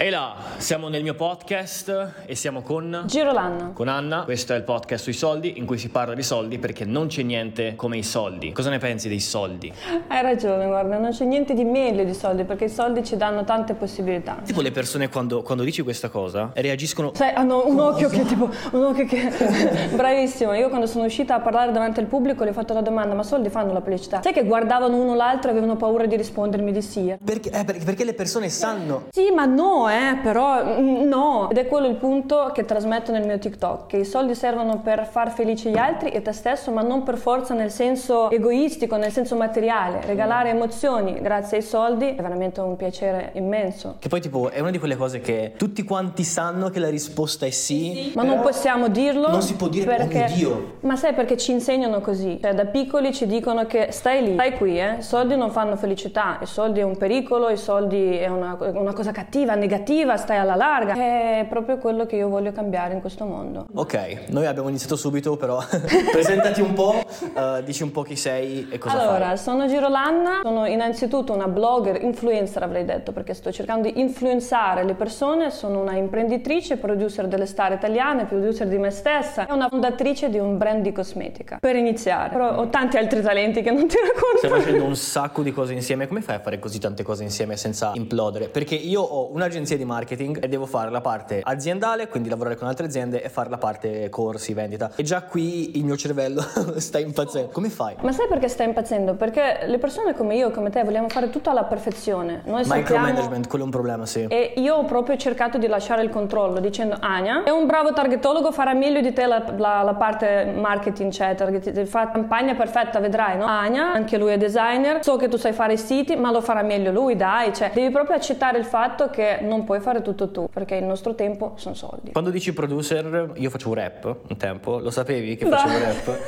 Ehi 0.00 0.10
là, 0.10 0.36
siamo 0.58 0.86
nel 0.86 1.02
mio 1.02 1.14
podcast 1.14 2.12
e 2.24 2.36
siamo 2.36 2.62
con... 2.62 3.02
Girolanna. 3.06 3.72
Con 3.74 3.88
Anna, 3.88 4.22
questo 4.22 4.52
è 4.52 4.56
il 4.56 4.62
podcast 4.62 5.02
sui 5.02 5.12
soldi 5.12 5.58
in 5.58 5.66
cui 5.66 5.76
si 5.76 5.88
parla 5.88 6.14
di 6.14 6.22
soldi 6.22 6.60
perché 6.60 6.84
non 6.84 7.08
c'è 7.08 7.22
niente 7.22 7.74
come 7.74 7.96
i 7.96 8.04
soldi. 8.04 8.52
Cosa 8.52 8.70
ne 8.70 8.78
pensi 8.78 9.08
dei 9.08 9.18
soldi? 9.18 9.72
Hai 10.06 10.22
ragione, 10.22 10.66
guarda, 10.66 10.98
non 10.98 11.10
c'è 11.10 11.24
niente 11.24 11.52
di 11.52 11.64
meglio 11.64 12.04
di 12.04 12.14
soldi 12.14 12.44
perché 12.44 12.66
i 12.66 12.68
soldi 12.68 13.02
ci 13.02 13.16
danno 13.16 13.42
tante 13.42 13.74
possibilità. 13.74 14.36
Tipo 14.44 14.60
le 14.60 14.70
persone 14.70 15.08
quando, 15.08 15.42
quando 15.42 15.64
dici 15.64 15.82
questa 15.82 16.08
cosa 16.10 16.52
reagiscono... 16.54 17.10
Sai, 17.14 17.34
hanno 17.34 17.66
un 17.66 17.80
occhio 17.80 18.08
che 18.08 18.24
tipo, 18.24 18.48
un 18.70 18.84
occhio 18.84 19.04
che... 19.04 19.32
Bravissimo, 19.96 20.54
io 20.54 20.68
quando 20.68 20.86
sono 20.86 21.06
uscita 21.06 21.34
a 21.34 21.40
parlare 21.40 21.72
davanti 21.72 21.98
al 21.98 22.06
pubblico 22.06 22.44
le 22.44 22.50
ho 22.50 22.52
fatto 22.52 22.72
la 22.72 22.82
domanda, 22.82 23.16
ma 23.16 23.24
soldi 23.24 23.48
fanno 23.48 23.72
la 23.72 23.82
felicità? 23.82 24.22
Sai 24.22 24.32
che 24.32 24.44
guardavano 24.44 24.94
uno 24.94 25.16
l'altro 25.16 25.48
e 25.48 25.50
avevano 25.50 25.74
paura 25.74 26.06
di 26.06 26.14
rispondermi 26.14 26.70
di 26.70 26.82
sì? 26.82 27.16
Perché, 27.24 27.50
eh, 27.50 27.64
perché, 27.64 27.84
perché 27.84 28.04
le 28.04 28.14
persone 28.14 28.48
sanno... 28.48 29.08
Sì, 29.10 29.32
ma 29.34 29.44
no, 29.44 29.86
eh, 29.88 30.18
però 30.22 30.64
mm, 30.64 31.08
no. 31.08 31.48
Ed 31.50 31.58
è 31.58 31.66
quello 31.66 31.86
il 31.86 31.96
punto 31.96 32.50
che 32.52 32.64
trasmetto 32.64 33.12
nel 33.12 33.24
mio 33.26 33.38
TikTok, 33.38 33.86
che 33.86 33.96
i 33.98 34.04
soldi 34.04 34.34
servono 34.34 34.80
per 34.80 35.06
far 35.06 35.30
felici 35.30 35.70
gli 35.70 35.76
altri 35.76 36.10
e 36.10 36.22
te 36.22 36.32
stesso, 36.32 36.70
ma 36.70 36.82
non 36.82 37.02
per 37.02 37.16
forza 37.16 37.54
nel 37.54 37.70
senso 37.70 38.30
egoistico, 38.30 38.96
nel 38.96 39.12
senso 39.12 39.36
materiale. 39.36 40.00
Regalare 40.04 40.50
emozioni 40.50 41.20
grazie 41.20 41.58
ai 41.58 41.62
soldi 41.62 42.06
è 42.14 42.22
veramente 42.22 42.60
un 42.60 42.76
piacere 42.76 43.30
immenso. 43.34 43.96
Che 43.98 44.08
poi 44.08 44.20
tipo 44.20 44.50
è 44.50 44.60
una 44.60 44.70
di 44.70 44.78
quelle 44.78 44.96
cose 44.96 45.20
che 45.20 45.54
tutti 45.56 45.82
quanti 45.82 46.24
sanno 46.24 46.68
che 46.70 46.78
la 46.78 46.90
risposta 46.90 47.46
è 47.46 47.50
sì, 47.50 48.12
Ma 48.14 48.22
non 48.22 48.40
possiamo 48.40 48.88
dirlo. 48.88 49.28
non 49.28 49.42
si 49.42 49.54
può 49.54 49.68
dire 49.68 49.86
perché... 49.86 50.24
oh 50.24 50.34
Dio. 50.34 50.74
Ma 50.80 50.96
sai 50.96 51.14
perché 51.14 51.36
ci 51.36 51.52
insegnano 51.52 52.00
così? 52.00 52.38
Cioè, 52.40 52.54
da 52.54 52.66
piccoli 52.66 53.12
ci 53.12 53.26
dicono 53.26 53.66
che 53.66 53.88
stai 53.90 54.22
lì, 54.22 54.34
stai 54.34 54.56
qui, 54.56 54.78
eh? 54.78 54.96
I 54.98 55.02
soldi 55.02 55.36
non 55.36 55.50
fanno 55.50 55.76
felicità, 55.76 56.38
i 56.42 56.46
soldi 56.46 56.80
è 56.80 56.82
un 56.82 56.96
pericolo, 56.96 57.48
i 57.48 57.56
soldi 57.56 58.16
è 58.16 58.28
una, 58.28 58.56
una 58.58 58.92
cosa 58.92 59.12
cattiva, 59.12 59.54
negativa, 59.54 59.77
stai 60.16 60.38
alla 60.38 60.54
larga. 60.54 60.94
È 60.94 61.46
proprio 61.48 61.78
quello 61.78 62.06
che 62.06 62.16
io 62.16 62.28
voglio 62.28 62.52
cambiare 62.52 62.94
in 62.94 63.00
questo 63.00 63.24
mondo. 63.24 63.66
Ok, 63.74 64.28
noi 64.28 64.46
abbiamo 64.46 64.68
iniziato 64.68 64.96
subito 64.96 65.36
però 65.36 65.58
presentati 66.12 66.60
un 66.60 66.72
po', 66.74 66.94
eh, 66.94 67.62
dici 67.64 67.82
un 67.82 67.90
po' 67.90 68.02
chi 68.02 68.16
sei 68.16 68.68
e 68.70 68.78
cosa 68.78 69.00
allora, 69.00 69.26
fai. 69.28 69.38
sono 69.38 69.66
Girolanna, 69.66 70.40
sono 70.42 70.66
innanzitutto 70.66 71.32
una 71.32 71.48
blogger, 71.48 72.02
influencer 72.02 72.62
avrei 72.62 72.84
detto, 72.84 73.12
perché 73.12 73.34
sto 73.34 73.50
cercando 73.52 73.90
di 73.90 74.00
influenzare 74.00 74.84
le 74.84 74.94
persone, 74.94 75.50
sono 75.50 75.80
una 75.80 75.94
imprenditrice, 75.94 76.76
producer 76.76 77.26
delle 77.26 77.46
star 77.46 77.72
italiane, 77.72 78.26
producer 78.26 78.66
di 78.66 78.78
me 78.78 78.90
stessa 78.90 79.46
e 79.46 79.52
una 79.52 79.68
fondatrice 79.68 80.30
di 80.30 80.38
un 80.38 80.58
brand 80.58 80.82
di 80.82 80.92
cosmetica. 80.92 81.58
Per 81.60 81.76
iniziare, 81.76 82.30
però 82.30 82.56
ho 82.56 82.68
tanti 82.68 82.96
altri 82.96 83.22
talenti 83.22 83.62
che 83.62 83.70
non 83.70 83.86
ti 83.86 83.96
racconto. 83.96 84.38
Stai 84.38 84.50
facendo 84.50 84.84
un 84.84 84.96
sacco 84.96 85.42
di 85.42 85.52
cose 85.52 85.72
insieme, 85.72 86.06
come 86.06 86.20
fai 86.20 86.36
a 86.36 86.40
fare 86.40 86.58
così 86.58 86.78
tante 86.78 87.02
cose 87.02 87.22
insieme 87.22 87.56
senza 87.56 87.92
implodere? 87.94 88.48
Perché 88.48 88.74
io 88.74 89.02
ho 89.02 89.32
un'agenzia 89.32 89.67
di 89.76 89.84
marketing 89.84 90.42
e 90.42 90.48
devo 90.48 90.66
fare 90.66 90.90
la 90.90 91.00
parte 91.00 91.40
aziendale, 91.42 92.08
quindi 92.08 92.28
lavorare 92.28 92.56
con 92.56 92.68
altre 92.68 92.86
aziende 92.86 93.22
e 93.22 93.28
fare 93.28 93.50
la 93.50 93.58
parte 93.58 94.08
corsi, 94.08 94.54
vendita. 94.54 94.90
E 94.96 95.02
già 95.02 95.22
qui 95.22 95.76
il 95.78 95.84
mio 95.84 95.96
cervello 95.96 96.42
sta 96.76 96.98
impazzendo. 96.98 97.50
Come 97.50 97.68
fai? 97.68 97.96
Ma 98.02 98.12
sai 98.12 98.26
perché 98.28 98.48
stai 98.48 98.66
impazzendo? 98.68 99.14
Perché 99.14 99.60
le 99.66 99.78
persone 99.78 100.14
come 100.14 100.36
io, 100.36 100.50
come 100.50 100.70
te, 100.70 100.82
vogliamo 100.84 101.08
fare 101.08 101.30
tutto 101.30 101.50
alla 101.50 101.64
perfezione. 101.64 102.42
Noi 102.44 102.64
sappiamo... 102.64 102.80
Micromanagement, 103.04 103.46
quello 103.48 103.64
è 103.64 103.66
un 103.66 103.72
problema, 103.72 104.06
sì. 104.06 104.26
E 104.28 104.54
io 104.56 104.74
ho 104.76 104.84
proprio 104.84 105.16
cercato 105.16 105.58
di 105.58 105.66
lasciare 105.66 106.02
il 106.02 106.10
controllo 106.10 106.60
dicendo 106.60 106.96
Ania 107.00 107.42
è 107.44 107.50
un 107.50 107.66
bravo 107.66 107.92
targetologo, 107.92 108.52
farà 108.52 108.72
meglio 108.74 109.00
di 109.00 109.12
te 109.12 109.26
la, 109.26 109.44
la- 109.56 109.82
la 109.82 109.94
parte 109.94 110.52
marketing, 110.56 111.10
cioè 111.12 111.34
target- 111.34 111.84
fa 111.84 112.10
campagna 112.10 112.54
perfetta, 112.54 112.98
vedrai, 113.00 113.36
no? 113.36 113.44
Ania, 113.44 113.92
anche 113.92 114.16
lui 114.18 114.32
è 114.32 114.36
designer, 114.36 115.02
so 115.02 115.16
che 115.16 115.28
tu 115.28 115.36
sai 115.36 115.52
fare 115.52 115.74
i 115.74 115.78
siti, 115.78 116.16
ma 116.16 116.30
lo 116.30 116.40
farà 116.40 116.62
meglio 116.62 116.90
lui, 116.92 117.16
dai, 117.16 117.52
cioè 117.54 117.70
devi 117.72 117.90
proprio 117.90 118.16
accettare 118.16 118.58
il 118.58 118.64
fatto 118.64 119.10
che 119.10 119.38
non 119.42 119.57
puoi 119.64 119.80
fare 119.80 120.02
tutto 120.02 120.30
tu, 120.30 120.48
perché 120.52 120.76
il 120.76 120.84
nostro 120.84 121.14
tempo 121.14 121.52
sono 121.56 121.74
soldi. 121.74 122.12
Quando 122.12 122.30
dici 122.30 122.52
producer, 122.52 123.32
io 123.34 123.50
facevo 123.50 123.74
rap 123.74 124.16
un 124.28 124.36
tempo, 124.36 124.78
lo 124.78 124.90
sapevi 124.90 125.36
che 125.36 125.46
facevo 125.46 125.78
rap? 125.78 126.18